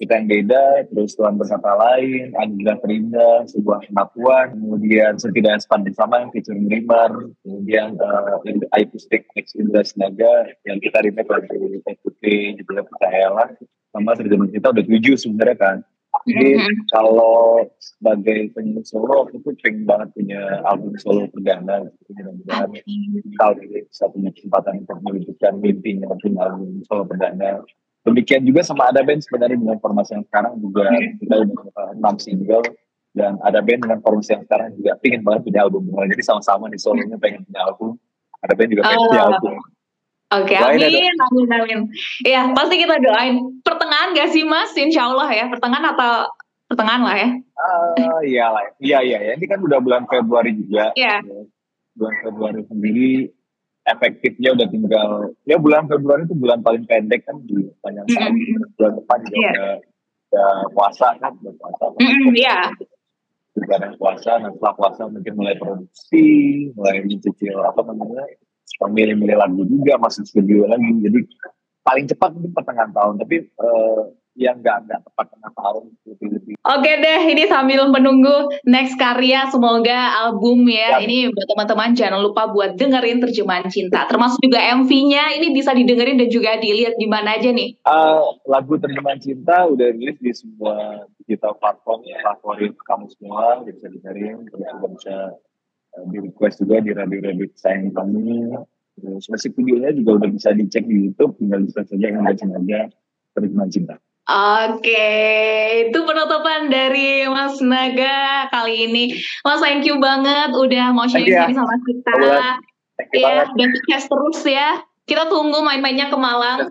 kita 0.00 0.16
yang 0.16 0.32
beda, 0.32 0.88
terus 0.88 1.12
Tuhan 1.12 1.36
berkata 1.36 1.76
lain, 1.76 2.32
Anugerah 2.32 2.80
Terindah, 2.80 3.36
sebuah 3.52 3.84
pengakuan, 3.84 4.56
kemudian 4.56 5.12
setidaknya 5.20 5.60
sepan 5.60 5.84
bersama 5.84 6.24
yang 6.24 6.32
featuring 6.32 6.66
Rimar, 6.72 7.12
kemudian 7.44 8.00
uh, 8.00 8.40
Akustik 8.72 9.28
Next 9.36 9.60
Indra 9.60 9.84
Senaga 9.84 10.48
yang 10.64 10.80
kita 10.80 11.04
remake 11.04 11.28
lagu 11.28 11.52
Putih, 12.00 12.56
juga 12.64 12.88
percayalah, 12.88 13.52
sama 13.92 14.16
Serjana 14.16 14.48
kita 14.48 14.72
udah 14.72 14.84
tujuh 14.88 15.14
sebenarnya 15.20 15.56
kan. 15.60 15.76
Jadi 16.28 16.46
mm-hmm. 16.52 16.76
kalau 16.92 17.64
sebagai 17.80 18.52
penyanyi 18.52 18.84
solo 18.84 19.24
aku 19.24 19.40
tuh 19.40 19.56
pengen 19.64 19.88
banget 19.88 20.08
punya 20.12 20.40
album 20.68 20.92
solo 21.00 21.24
perdana. 21.32 21.88
Mudah-mudahan 22.12 22.68
kali 23.40 23.62
ini 23.64 23.84
bisa 23.88 24.04
punya 24.12 24.28
kesempatan 24.36 24.84
untuk 24.84 25.00
mewujudkan 25.00 25.56
mimpinya 25.64 26.12
punya 26.20 26.40
album 26.44 26.84
solo 26.84 27.08
perdana. 27.08 27.64
Demikian 28.04 28.44
juga 28.44 28.64
sama 28.64 28.92
ada 28.92 29.04
band 29.04 29.24
sebenarnya 29.24 29.56
dengan 29.60 29.78
formasi 29.80 30.16
yang 30.16 30.24
sekarang 30.28 30.60
juga 30.60 30.84
mm-hmm. 30.88 31.16
kita 31.24 31.34
udah 31.40 31.88
enam 31.96 32.16
single 32.20 32.64
dan 33.16 33.40
ada 33.40 33.58
band 33.64 33.80
dengan 33.88 33.98
formasi 34.04 34.36
yang 34.36 34.44
sekarang 34.44 34.76
juga 34.76 34.92
pengen 35.00 35.20
banget 35.24 35.40
punya 35.48 35.60
album. 35.64 35.82
Jadi 35.88 36.22
sama-sama 36.24 36.68
di 36.68 36.76
solonya 36.76 37.16
pengen 37.16 37.48
punya 37.48 37.60
album. 37.64 37.96
Ada 38.44 38.52
band 38.56 38.70
juga 38.76 38.82
pengen 38.84 39.04
punya 39.08 39.24
album. 39.24 39.54
Oke, 40.30 40.54
okay, 40.54 40.62
amin, 40.62 41.10
amin, 41.10 41.48
amin. 41.50 41.80
Iya, 42.22 42.54
pasti 42.54 42.78
kita 42.78 43.02
doain. 43.02 43.50
Pertengahan 43.66 44.14
gak 44.14 44.30
sih, 44.30 44.46
Mas? 44.46 44.70
Insya 44.78 45.10
Allah 45.10 45.26
ya, 45.26 45.50
pertengahan 45.50 45.90
atau 45.90 46.30
pertengahan 46.70 47.02
lah 47.02 47.16
ya? 47.18 47.28
Uh, 47.58 48.20
iya 48.22 48.46
lah, 48.46 48.62
iya, 48.78 48.98
iya, 49.02 49.18
ya. 49.18 49.32
Ini 49.34 49.46
kan 49.50 49.58
udah 49.58 49.82
bulan 49.82 50.06
Februari 50.06 50.54
juga. 50.54 50.94
Iya. 50.94 51.18
Yeah. 51.26 51.50
Bulan 51.98 52.14
Februari 52.22 52.62
sendiri, 52.70 53.12
efektifnya 53.90 54.54
udah 54.54 54.66
tinggal, 54.70 55.08
ya 55.50 55.58
bulan 55.58 55.90
Februari 55.90 56.22
itu 56.22 56.36
bulan 56.38 56.62
paling 56.62 56.86
pendek 56.86 57.26
kan, 57.26 57.42
di 57.42 57.66
panjang 57.82 58.06
mm 58.06 58.14
-hmm. 58.14 58.70
Bulan 58.78 58.92
depan 59.02 59.18
juga 59.26 59.34
yeah. 59.34 59.50
udah, 59.50 59.72
udah 60.30 60.52
puasa 60.78 61.06
kan, 61.18 61.32
udah 61.42 61.54
puasa. 61.58 61.84
Iya. 61.98 62.06
Mm 62.06 62.06
-hmm, 62.06 62.32
yeah. 62.38 62.64
Puasa, 63.98 64.38
nah 64.38 64.54
setelah 64.54 64.74
puasa 64.78 65.02
mungkin 65.10 65.34
mulai 65.34 65.58
produksi, 65.58 66.70
mulai 66.78 67.02
mencicil 67.02 67.58
apa 67.66 67.82
namanya, 67.82 68.30
milih-milih 68.80 69.36
lagu 69.36 69.62
juga 69.66 70.00
masuk 70.00 70.24
studio 70.24 70.64
lagi 70.66 70.88
jadi 71.02 71.18
paling 71.84 72.06
cepat 72.06 72.30
mungkin 72.36 72.52
pertengahan 72.54 72.92
tahun 72.92 73.14
tapi 73.18 73.36
uh, 73.58 74.12
yang 74.38 74.62
nggak 74.62 74.86
nggak 74.86 75.00
tepat 75.04 75.26
tengah 75.34 75.52
tahun 75.58 75.82
lebih 76.06 76.28
lebih. 76.38 76.54
Oke 76.62 76.92
deh, 77.02 77.20
ini 77.28 77.44
sambil 77.50 77.90
menunggu 77.90 78.48
next 78.62 78.94
karya, 78.94 79.50
semoga 79.50 80.16
album 80.22 80.64
ya. 80.70 80.96
ya. 80.96 81.04
Ini 81.04 81.34
buat 81.34 81.46
teman-teman 81.50 81.98
jangan 81.98 82.20
lupa 82.22 82.46
buat 82.48 82.78
dengerin 82.78 83.18
terjemahan 83.18 83.66
cinta, 83.68 84.06
termasuk 84.06 84.38
juga 84.40 84.62
MV-nya. 84.80 85.36
Ini 85.40 85.46
bisa 85.50 85.74
didengerin 85.74 86.16
dan 86.22 86.28
juga 86.30 86.56
dilihat 86.62 86.94
di 86.96 87.06
mana 87.10 87.36
aja 87.36 87.50
nih? 87.50 87.74
Uh, 87.84 88.38
lagu 88.46 88.78
terjemahan 88.78 89.18
cinta 89.18 89.66
udah 89.66 89.88
rilis 89.92 90.16
di 90.22 90.32
semua 90.32 91.04
digital 91.20 91.58
platform 91.58 92.00
ya, 92.06 92.22
favorit 92.22 92.74
kamu 92.86 93.06
semua 93.18 93.60
bisa 93.66 93.90
dengerin, 93.90 94.46
terus 94.46 94.62
juga 94.62 94.86
bisa 94.94 95.14
di 96.10 96.18
request 96.22 96.62
juga 96.62 96.82
di 96.82 96.90
radio-radio 96.94 97.46
sayang 97.58 97.90
kami 97.90 98.54
terus 99.00 99.26
musik 99.32 99.52
videonya 99.56 99.90
juga 99.96 100.22
udah 100.22 100.30
bisa 100.30 100.50
dicek 100.54 100.84
di 100.86 101.08
YouTube 101.08 101.34
tinggal 101.40 101.64
bisa 101.66 101.82
saja 101.86 102.04
yang 102.12 102.22
ada 102.22 102.36
sengaja 102.36 102.78
terjemahan 103.34 103.70
cinta 103.72 103.96
Oke, 104.30 105.10
itu 105.90 105.98
penutupan 106.06 106.70
dari 106.70 107.26
Mas 107.26 107.58
Naga 107.58 108.46
kali 108.54 108.86
ini. 108.86 109.18
Mas, 109.42 109.58
thank 109.58 109.82
you 109.82 109.98
banget 109.98 110.54
udah 110.54 110.94
mau 110.94 111.10
sharing 111.10 111.34
ya. 111.34 111.50
sama 111.50 111.74
kita. 111.82 112.14
Iya, 113.10 113.50
dan 113.58 113.70
terus 113.90 114.40
ya. 114.46 114.86
Kita 115.02 115.26
tunggu 115.26 115.58
main-mainnya 115.66 116.06
ke 116.06 116.14
Malang. 116.14 116.70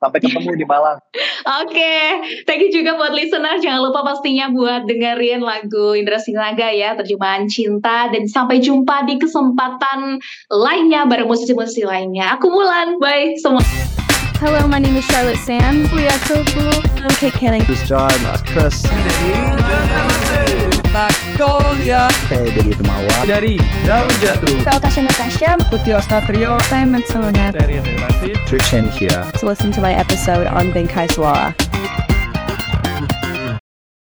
Sampai 0.00 0.18
ketemu 0.24 0.56
di 0.56 0.64
Malang. 0.64 0.96
Oke, 1.60 1.76
okay. 1.76 2.04
thank 2.48 2.64
you 2.64 2.72
juga 2.72 2.96
buat 2.96 3.12
listener. 3.12 3.60
Jangan 3.60 3.84
lupa 3.84 4.00
pastinya 4.00 4.48
buat 4.48 4.88
dengerin 4.88 5.44
lagu 5.44 5.92
Indra 5.92 6.16
Sinaga 6.16 6.72
ya, 6.72 6.96
terjemahan 6.96 7.44
cinta. 7.52 8.08
Dan 8.08 8.24
sampai 8.24 8.64
jumpa 8.64 9.04
di 9.04 9.20
kesempatan 9.20 10.16
lainnya 10.48 11.04
bareng 11.04 11.28
musisi-musisi 11.28 11.84
lainnya. 11.84 12.40
Aku 12.40 12.48
Mulan, 12.48 12.96
bye 12.96 13.36
semua. 13.36 13.60
Hello, 14.40 14.64
my 14.64 14.80
name 14.80 14.96
is 14.96 15.04
Charlotte 15.04 15.36
Sam. 15.44 15.84
We 15.92 16.08
are 16.08 16.20
so 16.24 16.40
cool. 16.56 16.80
I'm 17.04 17.12
Kate 17.20 17.36
Canning. 17.36 17.60
This 17.68 17.84
is 17.84 17.88
John. 17.88 18.08
Chris. 18.48 18.88
Magnolia. 20.90 22.10
Saya 22.26 22.50
dari 22.50 22.74
Temawa. 22.74 23.16
Dari 23.22 23.54
Daun 23.86 24.10
Jatuh. 24.18 24.58
Saya 24.66 24.78
Tasha 24.82 25.00
Natasha. 25.06 25.50
Putih 25.70 25.94
Ostatrio. 25.94 26.58
Saya 26.66 26.82
Matsona. 26.82 27.54
Dari 27.54 27.78
Relasi. 27.78 28.34
Trishan 28.50 28.90
here. 28.90 29.22
To 29.38 29.46
listen 29.46 29.70
to 29.70 29.78
my 29.78 29.94
episode 29.94 30.50
on 30.50 30.74
Bengkai 30.74 31.06
Suara. 31.14 31.54